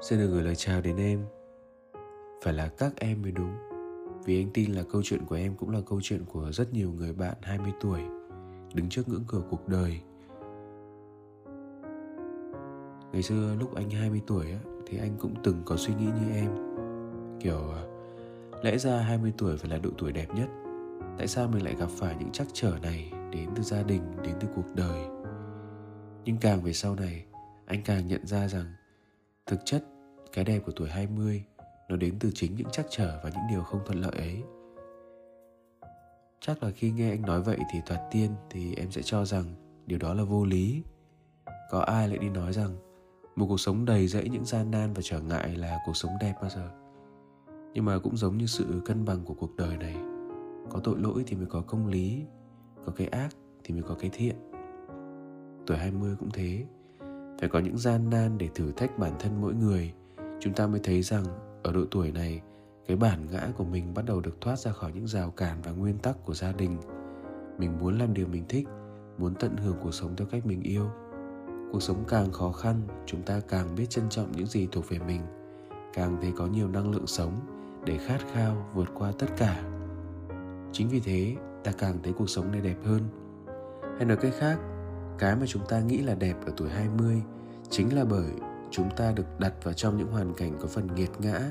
Xin 0.02 0.18
được 0.18 0.26
gửi 0.26 0.42
lời 0.42 0.54
chào 0.56 0.80
đến 0.80 0.96
em. 0.96 1.26
Phải 2.42 2.52
là 2.52 2.68
các 2.78 2.92
em 2.96 3.22
mới 3.22 3.32
đúng. 3.32 3.69
Vì 4.24 4.42
anh 4.42 4.50
tin 4.54 4.72
là 4.72 4.82
câu 4.82 5.02
chuyện 5.04 5.24
của 5.26 5.36
em 5.36 5.54
cũng 5.54 5.70
là 5.70 5.80
câu 5.86 6.00
chuyện 6.02 6.24
của 6.24 6.52
rất 6.52 6.72
nhiều 6.72 6.92
người 6.92 7.12
bạn 7.12 7.36
20 7.42 7.72
tuổi 7.80 8.00
Đứng 8.74 8.88
trước 8.88 9.08
ngưỡng 9.08 9.24
cửa 9.28 9.42
cuộc 9.50 9.68
đời. 9.68 10.00
Ngày 13.12 13.22
xưa 13.22 13.54
lúc 13.60 13.74
anh 13.74 13.90
20 13.90 14.20
tuổi 14.26 14.50
á, 14.50 14.58
thì 14.86 14.98
anh 14.98 15.16
cũng 15.18 15.34
từng 15.44 15.62
có 15.64 15.76
suy 15.76 15.94
nghĩ 15.94 16.04
như 16.04 16.34
em. 16.34 16.50
Kiểu 17.40 17.70
à, 17.70 17.82
lẽ 18.62 18.78
ra 18.78 18.96
20 18.96 19.32
tuổi 19.38 19.56
phải 19.56 19.70
là 19.70 19.78
độ 19.78 19.90
tuổi 19.98 20.12
đẹp 20.12 20.26
nhất. 20.34 20.48
Tại 21.18 21.26
sao 21.26 21.48
mình 21.48 21.64
lại 21.64 21.74
gặp 21.78 21.88
phải 21.90 22.16
những 22.18 22.32
trắc 22.32 22.46
trở 22.52 22.78
này 22.82 23.12
đến 23.32 23.48
từ 23.56 23.62
gia 23.62 23.82
đình, 23.82 24.02
đến 24.24 24.34
từ 24.40 24.48
cuộc 24.56 24.74
đời? 24.74 25.04
Nhưng 26.24 26.36
càng 26.36 26.62
về 26.62 26.72
sau 26.72 26.94
này 26.94 27.24
anh 27.66 27.82
càng 27.84 28.06
nhận 28.06 28.26
ra 28.26 28.48
rằng 28.48 28.66
Thực 29.46 29.60
chất, 29.64 29.84
cái 30.32 30.44
đẹp 30.44 30.60
của 30.66 30.72
tuổi 30.72 30.88
20 30.88 31.44
nó 31.90 31.96
đến 31.96 32.14
từ 32.20 32.30
chính 32.34 32.54
những 32.56 32.70
trắc 32.70 32.86
trở 32.90 33.20
và 33.24 33.30
những 33.30 33.42
điều 33.50 33.62
không 33.62 33.80
thuận 33.86 34.00
lợi 34.00 34.12
ấy. 34.16 34.42
Chắc 36.40 36.62
là 36.62 36.70
khi 36.70 36.90
nghe 36.90 37.10
anh 37.10 37.22
nói 37.22 37.42
vậy 37.42 37.58
thì 37.72 37.80
thoạt 37.86 38.00
tiên 38.10 38.30
thì 38.50 38.74
em 38.74 38.90
sẽ 38.90 39.02
cho 39.02 39.24
rằng 39.24 39.44
điều 39.86 39.98
đó 39.98 40.14
là 40.14 40.22
vô 40.22 40.44
lý. 40.44 40.82
Có 41.70 41.80
ai 41.80 42.08
lại 42.08 42.18
đi 42.18 42.28
nói 42.28 42.52
rằng 42.52 42.76
một 43.36 43.46
cuộc 43.48 43.60
sống 43.60 43.84
đầy 43.84 44.06
rẫy 44.06 44.28
những 44.28 44.44
gian 44.44 44.70
nan 44.70 44.92
và 44.92 45.02
trở 45.04 45.20
ngại 45.20 45.56
là 45.56 45.78
cuộc 45.86 45.96
sống 45.96 46.12
đẹp 46.20 46.34
bao 46.40 46.50
giờ? 46.50 46.70
nhưng 47.74 47.84
mà 47.84 47.98
cũng 47.98 48.16
giống 48.16 48.38
như 48.38 48.46
sự 48.46 48.82
cân 48.84 49.04
bằng 49.04 49.24
của 49.24 49.34
cuộc 49.34 49.56
đời 49.56 49.76
này 49.76 49.96
có 50.70 50.80
tội 50.84 50.98
lỗi 50.98 51.24
thì 51.26 51.36
mới 51.36 51.46
có 51.46 51.60
công 51.60 51.86
lý, 51.86 52.24
có 52.86 52.92
cái 52.96 53.06
ác 53.06 53.28
thì 53.64 53.74
mới 53.74 53.82
có 53.82 53.94
cái 53.94 54.10
thiện 54.12 54.36
tuổi 55.66 55.76
20 55.76 56.16
cũng 56.18 56.30
thế 56.30 56.64
phải 57.40 57.48
có 57.48 57.58
những 57.58 57.78
gian 57.78 58.10
nan 58.10 58.38
để 58.38 58.48
thử 58.54 58.72
thách 58.72 58.98
bản 58.98 59.12
thân 59.18 59.40
mỗi 59.40 59.54
người 59.54 59.92
chúng 60.40 60.54
ta 60.54 60.66
mới 60.66 60.80
thấy 60.84 61.02
rằng 61.02 61.24
ở 61.62 61.72
độ 61.72 61.84
tuổi 61.90 62.12
này, 62.12 62.42
cái 62.86 62.96
bản 62.96 63.26
ngã 63.30 63.48
của 63.56 63.64
mình 63.64 63.94
bắt 63.94 64.04
đầu 64.06 64.20
được 64.20 64.40
thoát 64.40 64.58
ra 64.58 64.72
khỏi 64.72 64.92
những 64.92 65.06
rào 65.06 65.30
cản 65.30 65.62
và 65.62 65.70
nguyên 65.70 65.98
tắc 65.98 66.24
của 66.24 66.34
gia 66.34 66.52
đình. 66.52 66.78
Mình 67.58 67.78
muốn 67.78 67.98
làm 67.98 68.14
điều 68.14 68.26
mình 68.26 68.44
thích, 68.48 68.68
muốn 69.18 69.34
tận 69.34 69.56
hưởng 69.56 69.76
cuộc 69.82 69.94
sống 69.94 70.16
theo 70.16 70.28
cách 70.30 70.46
mình 70.46 70.62
yêu. 70.62 70.86
Cuộc 71.72 71.80
sống 71.80 72.04
càng 72.08 72.32
khó 72.32 72.52
khăn, 72.52 72.80
chúng 73.06 73.22
ta 73.22 73.40
càng 73.48 73.74
biết 73.74 73.90
trân 73.90 74.08
trọng 74.08 74.32
những 74.32 74.46
gì 74.46 74.68
thuộc 74.72 74.88
về 74.88 74.98
mình, 74.98 75.20
càng 75.94 76.18
thấy 76.22 76.32
có 76.36 76.46
nhiều 76.46 76.68
năng 76.68 76.90
lượng 76.90 77.06
sống 77.06 77.32
để 77.84 77.98
khát 77.98 78.18
khao 78.32 78.70
vượt 78.74 78.88
qua 78.94 79.12
tất 79.18 79.26
cả. 79.36 79.62
Chính 80.72 80.88
vì 80.88 81.00
thế, 81.00 81.36
ta 81.64 81.72
càng 81.78 81.98
thấy 82.02 82.12
cuộc 82.12 82.30
sống 82.30 82.52
này 82.52 82.60
đẹp 82.60 82.76
hơn. 82.84 83.00
Hay 83.96 84.04
nói 84.04 84.16
cách 84.16 84.34
khác, 84.38 84.58
cái 85.18 85.36
mà 85.36 85.46
chúng 85.46 85.66
ta 85.68 85.80
nghĩ 85.80 85.98
là 85.98 86.14
đẹp 86.14 86.36
ở 86.46 86.52
tuổi 86.56 86.68
20 86.68 87.22
chính 87.70 87.96
là 87.96 88.04
bởi 88.04 88.30
chúng 88.70 88.90
ta 88.96 89.12
được 89.12 89.38
đặt 89.38 89.54
vào 89.64 89.74
trong 89.74 89.96
những 89.96 90.08
hoàn 90.08 90.34
cảnh 90.34 90.58
có 90.60 90.66
phần 90.66 90.94
nghiệt 90.94 91.10
ngã, 91.18 91.50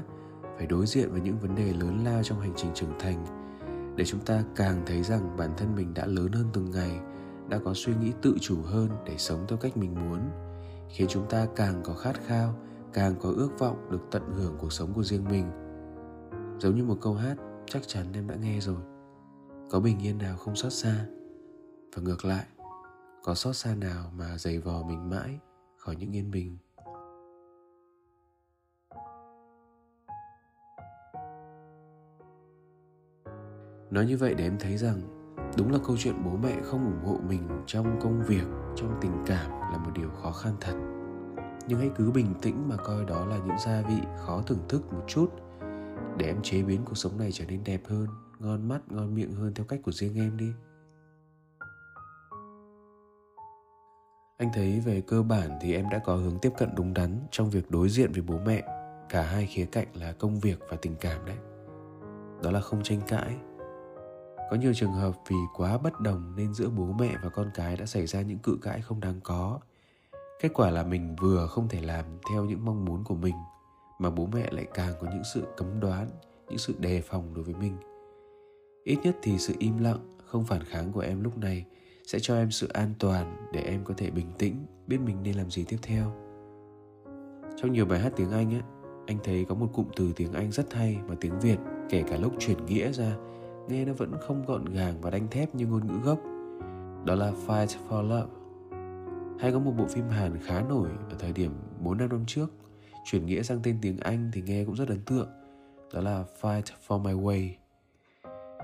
phải 0.58 0.68
đối 0.68 0.86
diện 0.86 1.12
với 1.12 1.22
những 1.22 1.40
vấn 1.40 1.56
đề 1.56 1.74
lớn 1.74 2.04
lao 2.06 2.24
trong 2.24 2.40
hành 2.40 2.54
trình 2.56 2.72
trưởng 2.74 3.00
thành. 3.00 3.26
Để 3.96 4.06
chúng 4.06 4.20
ta 4.20 4.44
càng 4.56 4.84
thấy 4.86 5.04
rằng 5.04 5.38
bản 5.38 5.54
thân 5.58 5.76
mình 5.76 5.94
đã 5.94 6.06
lớn 6.06 6.32
hơn 6.32 6.46
từng 6.54 6.72
ngày, 6.72 7.00
đã 7.50 7.60
có 7.66 7.74
suy 7.76 7.94
nghĩ 7.96 8.12
tự 8.22 8.36
chủ 8.42 8.62
hơn 8.62 8.90
để 9.06 9.18
sống 9.18 9.46
theo 9.48 9.58
cách 9.58 9.78
mình 9.78 9.96
muốn, 9.96 10.20
khiến 10.90 11.08
chúng 11.10 11.30
ta 11.30 11.48
càng 11.56 11.82
có 11.84 11.94
khát 11.94 12.16
khao, 12.28 12.56
càng 12.94 13.16
có 13.22 13.30
ước 13.30 13.60
vọng 13.60 13.92
được 13.92 14.02
tận 14.12 14.24
hưởng 14.36 14.56
cuộc 14.60 14.74
sống 14.74 14.94
của 14.94 15.04
riêng 15.04 15.26
mình. 15.30 15.46
Giống 16.60 16.76
như 16.76 16.84
một 16.84 16.98
câu 17.02 17.14
hát, 17.14 17.36
chắc 17.66 17.88
chắn 17.88 18.06
em 18.14 18.28
đã 18.28 18.36
nghe 18.36 18.60
rồi. 18.60 18.82
Có 19.70 19.80
bình 19.80 20.00
yên 20.00 20.18
nào 20.18 20.38
không 20.38 20.56
xót 20.56 20.74
xa? 20.74 21.06
Và 21.96 22.02
ngược 22.02 22.26
lại, 22.26 22.46
có 23.24 23.36
xót 23.36 23.56
xa 23.56 23.76
nào 23.76 24.12
mà 24.18 24.38
giày 24.38 24.60
vò 24.60 24.84
mình 24.84 25.10
mãi 25.10 25.40
khỏi 25.78 25.96
những 25.96 26.16
yên 26.16 26.32
bình? 26.32 26.58
Nói 33.92 34.06
như 34.06 34.18
vậy 34.18 34.34
để 34.34 34.44
em 34.44 34.58
thấy 34.60 34.78
rằng 34.78 35.02
đúng 35.58 35.72
là 35.72 35.80
câu 35.88 35.98
chuyện 35.98 36.24
bố 36.26 36.38
mẹ 36.38 36.62
không 36.64 36.86
ủng 36.86 37.06
hộ 37.06 37.20
mình 37.28 37.64
trong 37.66 38.00
công 38.02 38.24
việc, 38.24 38.46
trong 38.76 38.98
tình 39.02 39.24
cảm 39.26 39.52
là 39.52 39.78
một 39.78 39.92
điều 39.96 40.10
khó 40.10 40.32
khăn 40.32 40.54
thật. 40.62 40.74
Nhưng 41.68 41.80
hãy 41.80 41.90
cứ 41.96 42.12
bình 42.12 42.34
tĩnh 42.42 42.70
mà 42.70 42.76
coi 42.78 43.06
đó 43.06 43.26
là 43.26 43.38
những 43.38 43.58
gia 43.66 43.82
vị 43.82 44.02
khó 44.26 44.42
thưởng 44.42 44.66
thức 44.70 44.94
một 44.94 45.04
chút 45.08 45.28
để 46.18 46.26
em 46.26 46.42
chế 46.42 46.64
biến 46.64 46.82
cuộc 46.86 46.96
sống 46.96 47.18
này 47.18 47.32
trở 47.32 47.46
nên 47.46 47.64
đẹp 47.64 47.82
hơn, 47.88 48.08
ngon 48.40 48.68
mắt, 48.68 48.92
ngon 48.92 49.16
miệng 49.16 49.32
hơn 49.32 49.54
theo 49.54 49.66
cách 49.66 49.80
của 49.84 49.92
riêng 49.92 50.16
em 50.16 50.38
đi. 50.38 50.52
Anh 54.38 54.50
thấy 54.54 54.80
về 54.86 55.02
cơ 55.02 55.24
bản 55.24 55.50
thì 55.62 55.76
em 55.76 55.90
đã 55.90 56.00
có 56.00 56.16
hướng 56.16 56.40
tiếp 56.40 56.52
cận 56.58 56.70
đúng 56.76 56.94
đắn 56.94 57.20
trong 57.32 57.50
việc 57.50 57.72
đối 57.72 57.90
diện 57.90 58.12
với 58.12 58.22
bố 58.22 58.40
mẹ, 58.46 58.64
cả 59.10 59.22
hai 59.22 59.46
khía 59.46 59.66
cạnh 59.66 59.88
là 59.94 60.12
công 60.12 60.40
việc 60.40 60.60
và 60.70 60.78
tình 60.82 60.96
cảm 61.00 61.26
đấy. 61.26 61.38
Đó 62.44 62.52
là 62.52 62.60
không 62.60 62.84
tranh 62.84 63.02
cãi 63.08 63.38
có 64.50 64.58
nhiều 64.58 64.74
trường 64.74 64.94
hợp 64.94 65.16
vì 65.28 65.36
quá 65.56 65.78
bất 65.78 66.00
đồng 66.00 66.34
nên 66.36 66.54
giữa 66.54 66.70
bố 66.70 66.86
mẹ 67.00 67.16
và 67.24 67.30
con 67.30 67.50
cái 67.54 67.78
đã 67.78 67.86
xảy 67.86 68.08
ra 68.08 68.22
những 68.22 68.40
cự 68.40 68.58
cãi 68.62 68.82
không 68.82 69.00
đáng 69.00 69.20
có. 69.24 69.60
Kết 70.42 70.50
quả 70.54 70.70
là 70.70 70.84
mình 70.84 71.16
vừa 71.22 71.48
không 71.48 71.68
thể 71.68 71.82
làm 71.82 72.06
theo 72.30 72.46
những 72.46 72.66
mong 72.66 72.86
muốn 72.86 73.04
của 73.04 73.16
mình, 73.16 73.36
mà 74.00 74.10
bố 74.10 74.26
mẹ 74.26 74.48
lại 74.52 74.68
càng 74.74 74.94
có 75.02 75.08
những 75.12 75.24
sự 75.34 75.44
cấm 75.58 75.80
đoán, 75.80 76.10
những 76.50 76.58
sự 76.58 76.76
đề 76.80 77.02
phòng 77.02 77.34
đối 77.34 77.44
với 77.44 77.56
mình. 77.56 77.78
Ít 78.84 78.98
nhất 79.04 79.16
thì 79.22 79.38
sự 79.38 79.54
im 79.60 79.78
lặng, 79.78 80.18
không 80.26 80.46
phản 80.46 80.64
kháng 80.64 80.92
của 80.92 81.00
em 81.00 81.24
lúc 81.24 81.38
này 81.38 81.66
sẽ 82.08 82.20
cho 82.22 82.36
em 82.36 82.52
sự 82.52 82.68
an 82.68 82.94
toàn 83.00 83.50
để 83.54 83.62
em 83.62 83.84
có 83.84 83.94
thể 83.98 84.10
bình 84.10 84.32
tĩnh, 84.38 84.66
biết 84.88 84.98
mình 85.06 85.24
nên 85.24 85.36
làm 85.36 85.50
gì 85.50 85.64
tiếp 85.64 85.78
theo. 85.82 86.12
Trong 87.58 87.74
nhiều 87.74 87.86
bài 87.86 88.00
hát 88.00 88.14
tiếng 88.16 88.32
anh 88.32 88.52
á, 88.52 88.62
anh 89.08 89.18
thấy 89.24 89.46
có 89.50 89.56
một 89.56 89.70
cụm 89.74 89.86
từ 89.96 90.14
tiếng 90.16 90.34
anh 90.34 90.52
rất 90.52 90.74
hay 90.74 91.00
mà 91.08 91.16
tiếng 91.22 91.40
việt, 91.40 91.58
kể 91.90 92.04
cả 92.10 92.18
lúc 92.18 92.34
chuyển 92.40 92.66
nghĩa 92.66 92.92
ra 92.92 93.16
nghe 93.68 93.86
nó 93.86 93.94
vẫn 93.94 94.12
không 94.22 94.46
gọn 94.46 94.66
gàng 94.66 95.02
và 95.02 95.10
đanh 95.10 95.28
thép 95.28 95.56
như 95.56 95.68
ngôn 95.68 95.88
ngữ 95.88 96.00
gốc. 96.04 96.20
Đó 97.06 97.16
là 97.16 97.32
Fight 97.48 97.68
for 97.90 98.02
Love. 98.02 98.34
Hay 99.40 99.52
có 99.52 99.60
một 99.60 99.72
bộ 99.78 99.86
phim 99.86 100.10
Hàn 100.10 100.38
khá 100.38 100.62
nổi 100.62 100.90
ở 101.10 101.16
thời 101.20 101.34
điểm 101.34 101.52
4 101.80 101.98
năm 101.98 102.10
năm 102.10 102.24
trước, 102.28 102.52
chuyển 103.06 103.26
nghĩa 103.26 103.44
sang 103.44 103.60
tên 103.64 103.78
tiếng 103.82 103.98
Anh 103.98 104.32
thì 104.34 104.42
nghe 104.42 104.66
cũng 104.66 104.76
rất 104.76 104.88
ấn 104.88 105.02
tượng. 105.06 105.30
Đó 105.94 106.02
là 106.02 106.24
Fight 106.42 106.64
for 106.88 107.04
My 107.04 107.14
Way. 107.14 107.50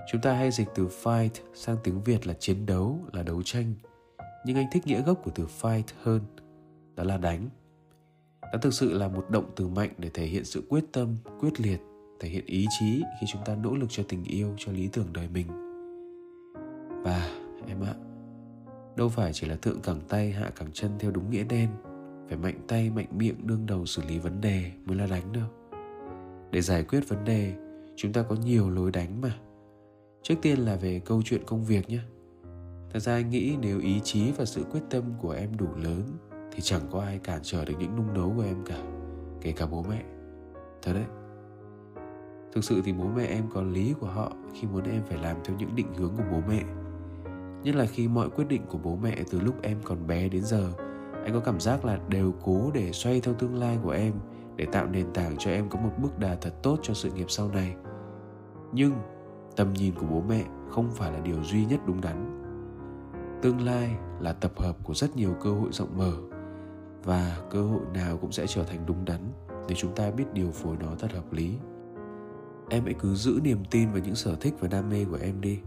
Chúng 0.08 0.22
ta 0.22 0.34
hay 0.34 0.52
dịch 0.52 0.68
từ 0.75 0.88
fight 0.88 1.30
sang 1.54 1.78
tiếng 1.84 2.04
Việt 2.04 2.28
là 2.28 2.34
chiến 2.34 2.66
đấu, 2.66 3.00
là 3.14 3.24
đấu 3.24 3.42
tranh. 3.44 3.74
Nhưng 4.46 4.58
anh 4.58 4.66
thích 4.72 4.88
nghĩa 4.88 5.02
gốc 5.02 5.22
của 5.24 5.32
từ 5.36 5.46
fight 5.62 5.84
hơn, 6.04 6.22
đó 6.96 7.04
là 7.04 7.18
đánh. 7.18 7.50
Nó 8.42 8.60
thực 8.62 8.74
sự 8.74 8.94
là 8.94 9.08
một 9.08 9.30
động 9.30 9.52
từ 9.56 9.68
mạnh 9.68 9.90
để 9.98 10.10
thể 10.14 10.25
hiện 10.25 10.46
sự 10.46 10.64
quyết 10.70 10.84
tâm, 10.92 11.16
quyết 11.40 11.60
liệt 11.62 11.80
thể 12.20 12.30
hiện 12.30 12.46
ý 12.46 12.66
chí 12.80 13.04
khi 13.22 13.28
chúng 13.28 13.42
ta 13.46 13.56
nỗ 13.56 13.76
lực 13.76 13.90
cho 13.90 14.04
tình 14.08 14.24
yêu, 14.24 14.54
cho 14.58 14.72
lý 14.72 14.88
tưởng 14.88 15.08
đời 15.14 15.28
mình. 15.34 15.48
Và, 17.04 17.30
em 17.68 17.82
ạ, 17.84 17.94
đâu 18.96 19.10
phải 19.10 19.34
chỉ 19.34 19.48
là 19.48 19.56
thượng 19.56 19.82
cẳng 19.82 20.02
tay, 20.10 20.32
hạ 20.32 20.52
cẳng 20.56 20.70
chân 20.74 20.92
theo 21.00 21.12
đúng 21.12 21.30
nghĩa 21.30 21.44
đen. 21.44 21.70
Phải 22.28 22.38
mạnh 22.38 22.60
tay, 22.68 22.90
mạnh 22.90 23.08
miệng, 23.18 23.48
đương 23.48 23.66
đầu 23.66 23.86
xử 23.86 24.02
lý 24.08 24.20
vấn 24.20 24.42
đề 24.42 24.72
mới 24.86 24.98
là 24.98 25.06
đánh 25.06 25.34
đâu 25.34 25.48
để 26.56 26.62
giải 26.62 26.84
quyết 26.84 27.10
vấn 27.10 27.24
đề, 27.24 27.54
chúng 27.96 28.14
ta 28.14 28.24
có 28.24 28.36
nhiều 28.36 28.70
lối 28.70 28.92
đánh 28.92 29.22
mà. 29.22 29.36
Trước 30.24 30.36
tiên 30.42 30.60
là 30.60 30.76
về 30.76 31.02
câu 31.06 31.22
chuyện 31.26 31.42
công 31.46 31.66
việc 31.66 31.90
nhé. 31.90 32.00
Thật 32.90 33.00
ra 33.00 33.14
anh 33.14 33.30
nghĩ 33.30 33.56
nếu 33.62 33.80
ý 33.80 34.00
chí 34.04 34.32
và 34.38 34.46
sự 34.46 34.64
quyết 34.72 34.80
tâm 34.90 35.04
của 35.22 35.32
em 35.32 35.58
đủ 35.58 35.68
lớn, 35.76 36.04
thì 36.52 36.62
chẳng 36.62 36.82
có 36.92 37.02
ai 37.02 37.20
cản 37.24 37.40
trở 37.44 37.66
được 37.66 37.74
những 37.80 37.96
nung 37.96 38.14
nấu 38.14 38.34
của 38.36 38.44
em 38.44 38.66
cả, 38.66 38.84
kể 39.42 39.52
cả 39.52 39.66
bố 39.66 39.86
mẹ. 39.90 40.04
Thật 40.82 40.94
đấy 40.94 41.06
thực 42.56 42.64
sự 42.64 42.82
thì 42.86 42.94
bố 42.94 43.06
mẹ 43.16 43.26
em 43.26 43.44
có 43.54 43.62
lý 43.62 43.94
của 44.00 44.08
họ 44.08 44.32
khi 44.54 44.68
muốn 44.68 44.84
em 44.84 45.02
phải 45.10 45.18
làm 45.18 45.38
theo 45.44 45.56
những 45.60 45.76
định 45.76 45.94
hướng 45.94 46.14
của 46.18 46.24
bố 46.32 46.42
mẹ. 46.48 46.64
Nhất 47.64 47.76
là 47.76 47.86
khi 47.86 48.08
mọi 48.08 48.30
quyết 48.30 48.48
định 48.48 48.62
của 48.68 48.78
bố 48.78 48.96
mẹ 48.96 49.18
từ 49.32 49.40
lúc 49.40 49.56
em 49.62 49.78
còn 49.84 50.08
bé 50.08 50.30
đến 50.30 50.44
giờ, 50.46 50.72
anh 51.24 51.34
có 51.34 51.40
cảm 51.40 51.60
giác 51.60 51.86
là 51.86 52.00
đều 52.10 52.34
cố 52.44 52.72
để 52.74 52.92
xoay 52.92 53.22
theo 53.22 53.34
tương 53.34 53.56
lai 53.56 53.78
của 53.84 53.90
em, 53.90 54.14
để 54.56 54.66
tạo 54.66 54.88
nền 54.88 55.14
tảng 55.14 55.38
cho 55.38 55.52
em 55.52 55.70
có 55.70 55.80
một 55.80 55.92
bước 55.98 56.20
đà 56.20 56.36
thật 56.36 56.54
tốt 56.64 56.80
cho 56.82 56.94
sự 56.94 57.12
nghiệp 57.12 57.26
sau 57.30 57.50
này. 57.50 57.76
Nhưng, 58.72 58.94
tầm 59.56 59.74
nhìn 59.74 59.96
của 59.96 60.06
bố 60.06 60.22
mẹ 60.22 60.44
không 60.70 60.92
phải 60.92 61.12
là 61.12 61.20
điều 61.20 61.44
duy 61.44 61.66
nhất 61.66 61.80
đúng 61.88 62.02
đắn. 62.02 62.42
Tương 63.42 63.62
lai 63.62 63.96
là 64.20 64.34
tập 64.34 64.52
hợp 64.58 64.78
của 64.84 64.94
rất 64.94 65.16
nhiều 65.16 65.36
cơ 65.42 65.50
hội 65.50 65.70
rộng 65.72 65.98
mở, 65.98 66.14
và 67.04 67.38
cơ 67.52 67.62
hội 67.62 67.82
nào 67.94 68.18
cũng 68.18 68.32
sẽ 68.32 68.48
trở 68.48 68.64
thành 68.64 68.86
đúng 68.86 69.06
đắn, 69.06 69.20
nếu 69.50 69.76
chúng 69.76 69.96
ta 69.96 70.12
biết 70.12 70.26
điều 70.34 70.52
phối 70.52 70.78
nó 70.80 70.88
thật 71.00 71.12
hợp 71.12 71.34
lý 71.34 71.58
em 72.70 72.86
hãy 72.86 72.94
cứ 72.94 73.16
giữ 73.16 73.40
niềm 73.44 73.66
tin 73.72 73.92
vào 73.92 74.02
những 74.06 74.16
sở 74.16 74.36
thích 74.36 74.54
và 74.60 74.68
đam 74.68 74.90
mê 74.90 75.06
của 75.06 75.18
em 75.22 75.42
đi. 75.42 75.60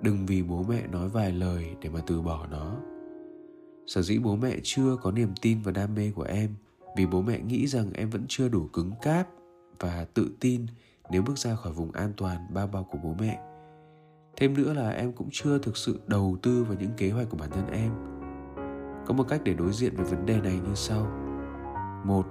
Đừng 0.00 0.26
vì 0.26 0.42
bố 0.42 0.64
mẹ 0.68 0.86
nói 0.86 1.08
vài 1.08 1.32
lời 1.32 1.76
để 1.80 1.90
mà 1.90 2.00
từ 2.06 2.22
bỏ 2.22 2.46
nó. 2.50 2.76
Sở 3.86 4.02
dĩ 4.02 4.18
bố 4.18 4.36
mẹ 4.36 4.56
chưa 4.62 4.96
có 5.02 5.10
niềm 5.10 5.28
tin 5.42 5.62
và 5.62 5.72
đam 5.72 5.94
mê 5.94 6.12
của 6.14 6.22
em, 6.22 6.54
vì 6.96 7.06
bố 7.06 7.22
mẹ 7.22 7.40
nghĩ 7.40 7.66
rằng 7.66 7.92
em 7.94 8.10
vẫn 8.10 8.24
chưa 8.28 8.48
đủ 8.48 8.68
cứng 8.72 8.92
cáp 9.02 9.28
và 9.80 10.06
tự 10.14 10.30
tin 10.40 10.66
nếu 11.10 11.22
bước 11.22 11.38
ra 11.38 11.54
khỏi 11.54 11.72
vùng 11.72 11.92
an 11.92 12.12
toàn 12.16 12.46
bao 12.54 12.66
bao 12.66 12.84
của 12.84 12.98
bố 13.04 13.14
mẹ. 13.20 13.40
Thêm 14.36 14.54
nữa 14.54 14.72
là 14.72 14.90
em 14.90 15.12
cũng 15.12 15.28
chưa 15.32 15.58
thực 15.58 15.76
sự 15.76 16.00
đầu 16.06 16.36
tư 16.42 16.64
vào 16.64 16.76
những 16.80 16.90
kế 16.96 17.10
hoạch 17.10 17.30
của 17.30 17.36
bản 17.36 17.50
thân 17.50 17.66
em. 17.66 17.92
Có 19.06 19.14
một 19.14 19.24
cách 19.28 19.40
để 19.44 19.54
đối 19.54 19.72
diện 19.72 19.96
với 19.96 20.04
vấn 20.04 20.26
đề 20.26 20.40
này 20.40 20.60
như 20.68 20.74
sau. 20.74 21.06
Một 22.04 22.26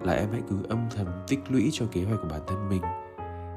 là 0.00 0.12
em 0.12 0.28
hãy 0.32 0.42
cứ 0.50 0.56
âm 0.68 0.78
thầm 0.96 1.06
tích 1.28 1.40
lũy 1.48 1.68
cho 1.72 1.86
kế 1.92 2.04
hoạch 2.04 2.18
của 2.22 2.28
bản 2.30 2.40
thân 2.46 2.68
mình 2.68 2.82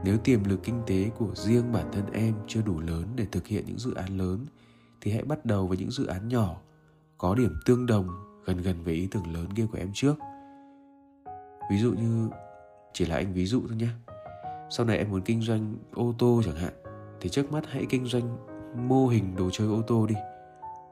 nếu 0.03 0.17
tiềm 0.17 0.43
lực 0.43 0.59
kinh 0.63 0.81
tế 0.87 1.09
của 1.17 1.35
riêng 1.35 1.71
bản 1.71 1.91
thân 1.91 2.11
em 2.13 2.33
chưa 2.47 2.61
đủ 2.61 2.79
lớn 2.79 3.05
để 3.15 3.25
thực 3.31 3.47
hiện 3.47 3.63
những 3.67 3.79
dự 3.79 3.93
án 3.93 4.17
lớn, 4.17 4.45
thì 5.01 5.11
hãy 5.11 5.23
bắt 5.23 5.45
đầu 5.45 5.67
với 5.67 5.77
những 5.77 5.91
dự 5.91 6.05
án 6.05 6.27
nhỏ, 6.27 6.55
có 7.17 7.35
điểm 7.35 7.53
tương 7.65 7.85
đồng, 7.85 8.09
gần 8.45 8.57
gần 8.57 8.83
với 8.83 8.93
ý 8.93 9.07
tưởng 9.11 9.33
lớn 9.33 9.47
kia 9.55 9.65
của 9.71 9.77
em 9.77 9.91
trước. 9.93 10.15
Ví 11.71 11.77
dụ 11.77 11.93
như, 11.93 12.29
chỉ 12.93 13.05
là 13.05 13.15
anh 13.15 13.33
ví 13.33 13.45
dụ 13.45 13.61
thôi 13.67 13.77
nhé. 13.77 13.89
Sau 14.69 14.85
này 14.85 14.97
em 14.97 15.11
muốn 15.11 15.21
kinh 15.21 15.41
doanh 15.41 15.75
ô 15.93 16.13
tô 16.17 16.41
chẳng 16.45 16.55
hạn, 16.55 16.73
thì 17.21 17.29
trước 17.29 17.51
mắt 17.51 17.63
hãy 17.67 17.85
kinh 17.89 18.05
doanh 18.05 18.37
mô 18.87 19.07
hình 19.07 19.35
đồ 19.35 19.49
chơi 19.51 19.67
ô 19.67 19.81
tô 19.81 20.07
đi. 20.07 20.15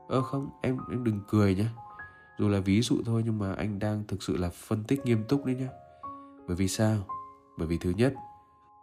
Ơ 0.08 0.22
không, 0.22 0.50
em 0.62 0.78
em 0.92 1.04
đừng 1.04 1.20
cười 1.28 1.56
nhé. 1.56 1.66
Dù 2.40 2.50
là 2.50 2.60
ví 2.60 2.82
dụ 2.82 2.98
thôi, 3.06 3.22
nhưng 3.26 3.40
mà 3.40 3.54
anh 3.54 3.80
đang 3.80 4.04
thực 4.08 4.24
sự 4.24 4.38
là 4.38 4.50
phân 4.50 4.84
tích 4.84 5.06
nghiêm 5.06 5.24
túc 5.24 5.46
đấy 5.46 5.56
nhé. 5.56 5.68
Bởi 6.48 6.56
vì 6.56 6.68
sao? 6.68 6.98
Bởi 7.58 7.68
vì 7.68 7.78
thứ 7.78 7.90
nhất 7.90 8.14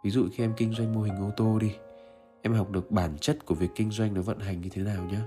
ví 0.03 0.09
dụ 0.09 0.27
khi 0.33 0.43
em 0.43 0.53
kinh 0.57 0.73
doanh 0.73 0.93
mô 0.93 1.01
hình 1.01 1.15
ô 1.15 1.31
tô 1.37 1.59
đi, 1.59 1.71
em 2.41 2.53
học 2.53 2.71
được 2.71 2.91
bản 2.91 3.17
chất 3.21 3.45
của 3.45 3.55
việc 3.55 3.69
kinh 3.75 3.91
doanh 3.91 4.13
nó 4.13 4.21
vận 4.21 4.39
hành 4.39 4.61
như 4.61 4.69
thế 4.69 4.81
nào 4.81 5.05
nhé 5.05 5.19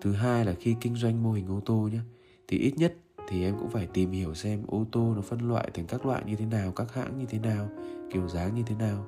thứ 0.00 0.12
hai 0.12 0.44
là 0.44 0.52
khi 0.52 0.76
kinh 0.80 0.96
doanh 0.96 1.22
mô 1.22 1.32
hình 1.32 1.48
ô 1.48 1.60
tô 1.66 1.88
nhé 1.92 2.00
thì 2.48 2.58
ít 2.58 2.72
nhất 2.76 2.94
thì 3.28 3.44
em 3.44 3.58
cũng 3.58 3.68
phải 3.68 3.86
tìm 3.86 4.10
hiểu 4.10 4.34
xem 4.34 4.62
ô 4.66 4.84
tô 4.92 5.12
nó 5.16 5.22
phân 5.22 5.48
loại 5.48 5.70
thành 5.74 5.86
các 5.86 6.06
loại 6.06 6.22
như 6.26 6.36
thế 6.36 6.46
nào, 6.46 6.72
các 6.72 6.94
hãng 6.94 7.18
như 7.18 7.26
thế 7.28 7.38
nào, 7.38 7.68
kiểu 8.12 8.28
dáng 8.28 8.54
như 8.54 8.62
thế 8.66 8.74
nào. 8.74 9.06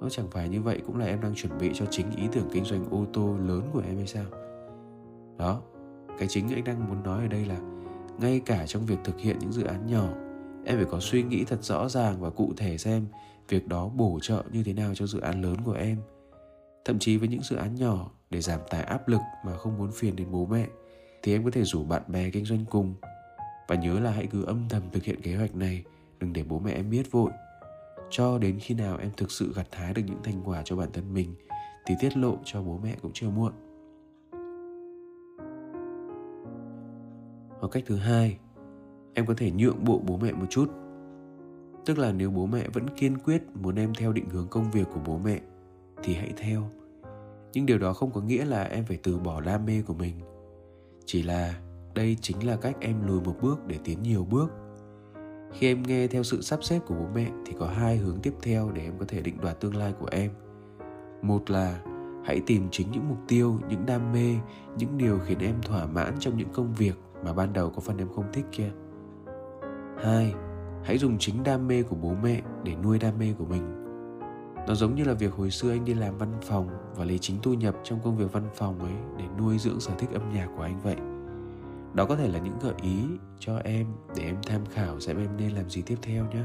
Nó 0.00 0.08
chẳng 0.08 0.30
phải 0.30 0.48
như 0.48 0.62
vậy 0.62 0.80
cũng 0.86 0.98
là 0.98 1.06
em 1.06 1.20
đang 1.20 1.34
chuẩn 1.34 1.58
bị 1.58 1.70
cho 1.74 1.86
chính 1.90 2.10
ý 2.10 2.22
tưởng 2.32 2.48
kinh 2.52 2.64
doanh 2.64 2.90
ô 2.90 3.06
tô 3.12 3.36
lớn 3.46 3.62
của 3.72 3.82
em 3.86 3.96
hay 3.96 4.06
sao? 4.06 4.24
Đó, 5.38 5.62
cái 6.18 6.28
chính 6.28 6.48
anh 6.48 6.64
đang 6.64 6.88
muốn 6.88 7.02
nói 7.02 7.22
ở 7.22 7.28
đây 7.28 7.44
là 7.44 7.58
ngay 8.20 8.40
cả 8.40 8.66
trong 8.66 8.86
việc 8.86 8.98
thực 9.04 9.18
hiện 9.20 9.38
những 9.38 9.52
dự 9.52 9.64
án 9.64 9.86
nhỏ, 9.86 10.08
em 10.64 10.76
phải 10.76 10.86
có 10.90 10.98
suy 11.00 11.22
nghĩ 11.22 11.44
thật 11.44 11.64
rõ 11.64 11.88
ràng 11.88 12.20
và 12.20 12.30
cụ 12.30 12.52
thể 12.56 12.78
xem 12.78 13.06
việc 13.48 13.68
đó 13.68 13.88
bổ 13.88 14.18
trợ 14.22 14.44
như 14.52 14.62
thế 14.62 14.72
nào 14.72 14.94
cho 14.94 15.06
dự 15.06 15.20
án 15.20 15.42
lớn 15.42 15.56
của 15.64 15.72
em. 15.72 15.98
Thậm 16.84 16.98
chí 16.98 17.16
với 17.16 17.28
những 17.28 17.42
dự 17.42 17.56
án 17.56 17.74
nhỏ 17.74 18.10
để 18.30 18.40
giảm 18.40 18.60
tải 18.70 18.82
áp 18.82 19.08
lực 19.08 19.20
mà 19.44 19.56
không 19.56 19.78
muốn 19.78 19.90
phiền 19.92 20.16
đến 20.16 20.30
bố 20.30 20.46
mẹ, 20.46 20.66
thì 21.22 21.32
em 21.32 21.44
có 21.44 21.50
thể 21.50 21.64
rủ 21.64 21.84
bạn 21.84 22.02
bè 22.08 22.30
kinh 22.30 22.44
doanh 22.44 22.64
cùng. 22.70 22.94
Và 23.68 23.74
nhớ 23.74 24.00
là 24.00 24.10
hãy 24.10 24.26
cứ 24.26 24.44
âm 24.44 24.68
thầm 24.68 24.82
thực 24.92 25.04
hiện 25.04 25.20
kế 25.20 25.36
hoạch 25.36 25.54
này, 25.54 25.84
đừng 26.18 26.32
để 26.32 26.44
bố 26.48 26.58
mẹ 26.58 26.72
em 26.72 26.90
biết 26.90 27.10
vội. 27.10 27.30
Cho 28.10 28.38
đến 28.38 28.58
khi 28.60 28.74
nào 28.74 28.98
em 28.98 29.10
thực 29.16 29.30
sự 29.30 29.52
gặt 29.56 29.66
hái 29.72 29.94
được 29.94 30.02
những 30.06 30.22
thành 30.22 30.42
quả 30.44 30.62
cho 30.64 30.76
bản 30.76 30.88
thân 30.92 31.14
mình, 31.14 31.34
thì 31.86 31.94
tiết 32.00 32.16
lộ 32.16 32.38
cho 32.44 32.62
bố 32.62 32.78
mẹ 32.82 32.96
cũng 33.02 33.10
chưa 33.14 33.30
muộn. 33.30 33.52
Hoặc 37.60 37.68
cách 37.72 37.84
thứ 37.86 37.96
hai, 37.96 38.38
em 39.14 39.26
có 39.26 39.34
thể 39.36 39.50
nhượng 39.50 39.84
bộ 39.84 40.00
bố 40.06 40.16
mẹ 40.16 40.32
một 40.32 40.46
chút 40.50 40.70
tức 41.88 41.98
là 41.98 42.12
nếu 42.12 42.30
bố 42.30 42.46
mẹ 42.46 42.68
vẫn 42.72 42.88
kiên 42.96 43.18
quyết 43.18 43.42
muốn 43.54 43.74
em 43.74 43.94
theo 43.94 44.12
định 44.12 44.28
hướng 44.28 44.48
công 44.48 44.70
việc 44.70 44.88
của 44.94 45.00
bố 45.06 45.18
mẹ, 45.24 45.40
thì 46.02 46.14
hãy 46.14 46.32
theo. 46.36 46.62
Nhưng 47.52 47.66
điều 47.66 47.78
đó 47.78 47.92
không 47.92 48.10
có 48.10 48.20
nghĩa 48.20 48.44
là 48.44 48.62
em 48.62 48.84
phải 48.84 48.98
từ 49.02 49.18
bỏ 49.18 49.40
đam 49.40 49.66
mê 49.66 49.82
của 49.86 49.94
mình. 49.94 50.14
Chỉ 51.04 51.22
là 51.22 51.60
đây 51.94 52.16
chính 52.20 52.46
là 52.46 52.56
cách 52.56 52.76
em 52.80 53.06
lùi 53.06 53.20
một 53.20 53.34
bước 53.42 53.66
để 53.66 53.78
tiến 53.84 54.02
nhiều 54.02 54.26
bước. 54.30 54.50
Khi 55.52 55.66
em 55.66 55.82
nghe 55.82 56.06
theo 56.06 56.22
sự 56.22 56.42
sắp 56.42 56.64
xếp 56.64 56.80
của 56.86 56.94
bố 56.94 57.06
mẹ 57.14 57.30
thì 57.46 57.52
có 57.58 57.66
hai 57.66 57.96
hướng 57.96 58.20
tiếp 58.22 58.34
theo 58.42 58.70
để 58.70 58.82
em 58.82 58.92
có 58.98 59.04
thể 59.08 59.22
định 59.22 59.40
đoạt 59.40 59.60
tương 59.60 59.76
lai 59.76 59.94
của 60.00 60.08
em. 60.10 60.30
Một 61.22 61.50
là 61.50 61.80
hãy 62.24 62.40
tìm 62.46 62.68
chính 62.70 62.90
những 62.90 63.08
mục 63.08 63.18
tiêu, 63.28 63.60
những 63.68 63.86
đam 63.86 64.12
mê, 64.12 64.34
những 64.76 64.98
điều 64.98 65.18
khiến 65.18 65.38
em 65.38 65.62
thỏa 65.62 65.86
mãn 65.86 66.14
trong 66.18 66.36
những 66.36 66.52
công 66.52 66.74
việc 66.74 66.94
mà 67.24 67.32
ban 67.32 67.52
đầu 67.52 67.70
có 67.70 67.80
phần 67.80 67.98
em 67.98 68.08
không 68.08 68.32
thích 68.32 68.46
kia. 68.52 68.70
Hai 70.02 70.34
hãy 70.88 70.98
dùng 70.98 71.18
chính 71.18 71.44
đam 71.44 71.68
mê 71.68 71.82
của 71.82 71.96
bố 71.96 72.14
mẹ 72.22 72.42
để 72.64 72.74
nuôi 72.82 72.98
đam 72.98 73.18
mê 73.18 73.34
của 73.38 73.44
mình. 73.44 73.62
Nó 74.66 74.74
giống 74.74 74.94
như 74.94 75.04
là 75.04 75.14
việc 75.14 75.32
hồi 75.32 75.50
xưa 75.50 75.70
anh 75.70 75.84
đi 75.84 75.94
làm 75.94 76.18
văn 76.18 76.32
phòng 76.42 76.68
và 76.96 77.04
lấy 77.04 77.18
chính 77.18 77.36
thu 77.42 77.54
nhập 77.54 77.76
trong 77.84 78.00
công 78.04 78.16
việc 78.16 78.32
văn 78.32 78.48
phòng 78.54 78.78
ấy 78.78 78.92
để 79.18 79.24
nuôi 79.38 79.58
dưỡng 79.58 79.80
sở 79.80 79.92
thích 79.98 80.08
âm 80.12 80.32
nhạc 80.32 80.48
của 80.56 80.62
anh 80.62 80.80
vậy. 80.80 80.96
Đó 81.94 82.04
có 82.04 82.16
thể 82.16 82.28
là 82.28 82.38
những 82.38 82.58
gợi 82.62 82.74
ý 82.82 83.02
cho 83.38 83.56
em 83.56 83.86
để 84.16 84.24
em 84.24 84.36
tham 84.46 84.66
khảo 84.66 85.00
xem 85.00 85.18
em 85.18 85.36
nên 85.36 85.50
làm 85.50 85.70
gì 85.70 85.82
tiếp 85.82 85.96
theo 86.02 86.24
nhé. 86.24 86.42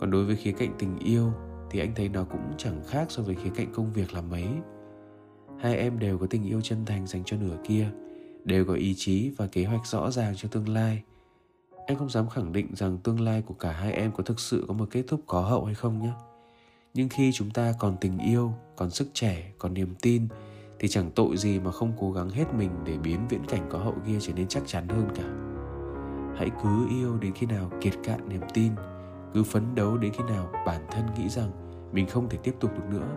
Còn 0.00 0.10
đối 0.10 0.24
với 0.24 0.36
khía 0.36 0.52
cạnh 0.52 0.74
tình 0.78 0.98
yêu 0.98 1.32
thì 1.70 1.80
anh 1.80 1.94
thấy 1.94 2.08
nó 2.08 2.24
cũng 2.24 2.52
chẳng 2.56 2.80
khác 2.86 3.06
so 3.08 3.22
với 3.22 3.34
khía 3.34 3.50
cạnh 3.54 3.72
công 3.72 3.92
việc 3.92 4.14
là 4.14 4.20
mấy 4.20 4.48
hai 5.58 5.76
em 5.76 5.98
đều 5.98 6.18
có 6.18 6.26
tình 6.30 6.44
yêu 6.44 6.60
chân 6.60 6.84
thành 6.86 7.06
dành 7.06 7.22
cho 7.24 7.36
nửa 7.36 7.56
kia 7.64 7.88
đều 8.44 8.64
có 8.64 8.74
ý 8.74 8.94
chí 8.94 9.30
và 9.36 9.46
kế 9.46 9.64
hoạch 9.64 9.86
rõ 9.86 10.10
ràng 10.10 10.34
cho 10.36 10.48
tương 10.48 10.68
lai. 10.68 11.02
Em 11.86 11.98
không 11.98 12.10
dám 12.10 12.28
khẳng 12.28 12.52
định 12.52 12.66
rằng 12.74 12.98
tương 12.98 13.20
lai 13.20 13.42
của 13.42 13.54
cả 13.54 13.72
hai 13.72 13.92
em 13.92 14.12
có 14.12 14.22
thực 14.22 14.40
sự 14.40 14.64
có 14.68 14.74
một 14.74 14.88
kết 14.90 15.04
thúc 15.08 15.20
có 15.26 15.40
hậu 15.40 15.64
hay 15.64 15.74
không 15.74 16.02
nhé. 16.02 16.12
Nhưng 16.94 17.08
khi 17.08 17.32
chúng 17.32 17.50
ta 17.50 17.74
còn 17.78 17.96
tình 18.00 18.18
yêu, 18.18 18.52
còn 18.76 18.90
sức 18.90 19.08
trẻ, 19.14 19.52
còn 19.58 19.74
niềm 19.74 19.94
tin, 20.02 20.28
thì 20.78 20.88
chẳng 20.88 21.10
tội 21.14 21.36
gì 21.36 21.60
mà 21.60 21.72
không 21.72 21.92
cố 22.00 22.12
gắng 22.12 22.30
hết 22.30 22.54
mình 22.54 22.70
để 22.84 22.98
biến 22.98 23.20
viễn 23.28 23.46
cảnh 23.48 23.66
có 23.70 23.78
hậu 23.78 23.94
kia 24.06 24.18
trở 24.20 24.32
nên 24.32 24.48
chắc 24.48 24.62
chắn 24.66 24.88
hơn 24.88 25.08
cả. 25.14 25.52
Hãy 26.38 26.50
cứ 26.62 26.86
yêu 26.90 27.18
đến 27.18 27.32
khi 27.32 27.46
nào 27.46 27.70
kiệt 27.80 27.94
cạn 28.04 28.28
niềm 28.28 28.40
tin, 28.54 28.72
cứ 29.34 29.42
phấn 29.42 29.74
đấu 29.74 29.98
đến 29.98 30.12
khi 30.12 30.24
nào 30.28 30.52
bản 30.66 30.86
thân 30.90 31.04
nghĩ 31.16 31.28
rằng 31.28 31.50
mình 31.92 32.06
không 32.06 32.28
thể 32.28 32.38
tiếp 32.42 32.54
tục 32.60 32.70
được 32.74 32.84
nữa. 32.90 33.08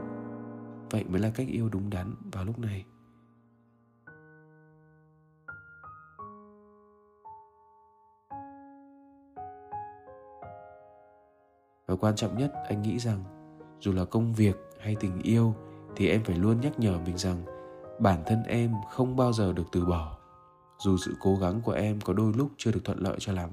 Vậy 0.91 1.03
mới 1.03 1.21
là 1.21 1.29
cách 1.29 1.47
yêu 1.47 1.69
đúng 1.69 1.89
đắn 1.89 2.15
vào 2.31 2.45
lúc 2.45 2.59
này. 2.59 2.85
Và 11.87 11.95
quan 11.95 12.15
trọng 12.15 12.37
nhất, 12.37 12.53
anh 12.67 12.81
nghĩ 12.81 12.99
rằng, 12.99 13.23
dù 13.79 13.91
là 13.91 14.05
công 14.05 14.33
việc 14.33 14.55
hay 14.79 14.95
tình 14.99 15.21
yêu, 15.21 15.53
thì 15.95 16.09
em 16.09 16.23
phải 16.23 16.37
luôn 16.37 16.61
nhắc 16.61 16.79
nhở 16.79 16.99
mình 17.05 17.17
rằng 17.17 17.45
bản 17.99 18.23
thân 18.25 18.43
em 18.43 18.73
không 18.91 19.15
bao 19.15 19.33
giờ 19.33 19.53
được 19.53 19.63
từ 19.71 19.85
bỏ, 19.85 20.17
dù 20.79 20.97
sự 20.97 21.15
cố 21.19 21.35
gắng 21.35 21.61
của 21.61 21.71
em 21.71 22.01
có 22.01 22.13
đôi 22.13 22.33
lúc 22.37 22.49
chưa 22.57 22.71
được 22.71 22.83
thuận 22.83 22.99
lợi 22.99 23.15
cho 23.19 23.33
lắm. 23.33 23.49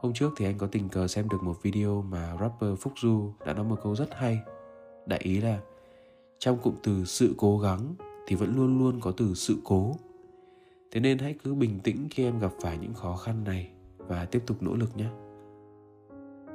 Hôm 0.00 0.12
trước 0.12 0.32
thì 0.36 0.44
anh 0.44 0.58
có 0.58 0.66
tình 0.66 0.88
cờ 0.88 1.08
xem 1.08 1.28
được 1.28 1.42
một 1.42 1.62
video 1.62 2.02
mà 2.02 2.36
rapper 2.40 2.78
phúc 2.78 2.92
du 2.96 3.32
đã 3.46 3.52
nói 3.52 3.64
một 3.64 3.76
câu 3.82 3.94
rất 3.94 4.14
hay. 4.14 4.38
Đại 5.06 5.20
ý 5.22 5.40
là, 5.40 5.60
trong 6.38 6.58
cụm 6.58 6.74
từ 6.82 7.04
sự 7.04 7.34
cố 7.38 7.58
gắng 7.58 7.94
thì 8.26 8.36
vẫn 8.36 8.56
luôn 8.56 8.78
luôn 8.78 9.00
có 9.00 9.12
từ 9.16 9.34
sự 9.34 9.56
cố. 9.64 9.96
Thế 10.90 11.00
nên 11.00 11.18
hãy 11.18 11.34
cứ 11.44 11.54
bình 11.54 11.80
tĩnh 11.80 12.08
khi 12.10 12.24
em 12.24 12.38
gặp 12.38 12.52
phải 12.60 12.78
những 12.78 12.94
khó 12.94 13.16
khăn 13.16 13.44
này 13.44 13.70
và 13.98 14.24
tiếp 14.24 14.42
tục 14.46 14.62
nỗ 14.62 14.74
lực 14.74 14.96
nhé 14.96 15.06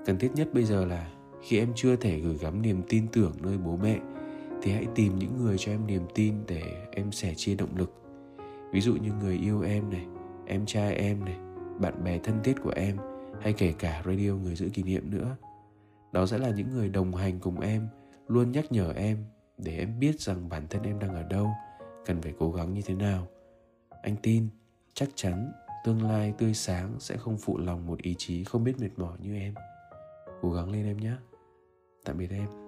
cần 0.07 0.17
thiết 0.17 0.31
nhất 0.35 0.47
bây 0.53 0.63
giờ 0.63 0.85
là 0.85 1.11
khi 1.41 1.59
em 1.59 1.71
chưa 1.75 1.95
thể 1.95 2.19
gửi 2.19 2.37
gắm 2.37 2.61
niềm 2.61 2.81
tin 2.89 3.07
tưởng 3.07 3.33
nơi 3.41 3.57
bố 3.57 3.77
mẹ, 3.77 3.99
thì 4.61 4.71
hãy 4.71 4.85
tìm 4.95 5.19
những 5.19 5.37
người 5.37 5.57
cho 5.57 5.71
em 5.71 5.87
niềm 5.87 6.01
tin 6.15 6.35
để 6.47 6.87
em 6.91 7.11
sẻ 7.11 7.33
chia 7.35 7.55
động 7.55 7.77
lực. 7.77 7.93
Ví 8.71 8.81
dụ 8.81 8.95
như 8.95 9.11
người 9.21 9.37
yêu 9.37 9.61
em 9.61 9.89
này, 9.89 10.05
em 10.45 10.65
trai 10.65 10.95
em 10.95 11.25
này, 11.25 11.37
bạn 11.79 12.03
bè 12.03 12.19
thân 12.19 12.39
thiết 12.43 12.53
của 12.63 12.73
em, 12.75 12.97
hay 13.41 13.53
kể 13.53 13.73
cả 13.79 14.01
radio 14.05 14.31
người 14.31 14.55
giữ 14.55 14.69
kỷ 14.69 14.83
niệm 14.83 15.11
nữa. 15.11 15.35
Đó 16.11 16.25
sẽ 16.25 16.37
là 16.37 16.49
những 16.49 16.69
người 16.69 16.89
đồng 16.89 17.15
hành 17.15 17.39
cùng 17.39 17.59
em, 17.59 17.87
luôn 18.27 18.51
nhắc 18.51 18.71
nhở 18.71 18.93
em 18.93 19.17
để 19.57 19.77
em 19.77 19.99
biết 19.99 20.21
rằng 20.21 20.49
bản 20.49 20.67
thân 20.69 20.83
em 20.83 20.99
đang 20.99 21.15
ở 21.15 21.23
đâu, 21.23 21.49
cần 22.05 22.21
phải 22.21 22.33
cố 22.39 22.51
gắng 22.51 22.73
như 22.73 22.81
thế 22.85 22.95
nào. 22.95 23.27
Anh 24.01 24.15
tin 24.23 24.47
chắc 24.93 25.09
chắn 25.15 25.51
tương 25.85 26.03
lai 26.03 26.33
tươi 26.37 26.53
sáng 26.53 26.95
sẽ 26.99 27.17
không 27.17 27.37
phụ 27.37 27.57
lòng 27.57 27.87
một 27.87 28.01
ý 28.01 28.15
chí 28.17 28.43
không 28.43 28.63
biết 28.63 28.79
mệt 28.79 28.91
mỏi 28.97 29.17
như 29.21 29.35
em 29.35 29.53
cố 30.41 30.51
gắng 30.51 30.71
lên 30.71 30.85
em 30.85 30.97
nhé 30.97 31.13
tạm 32.05 32.17
biệt 32.17 32.29
em. 32.31 32.66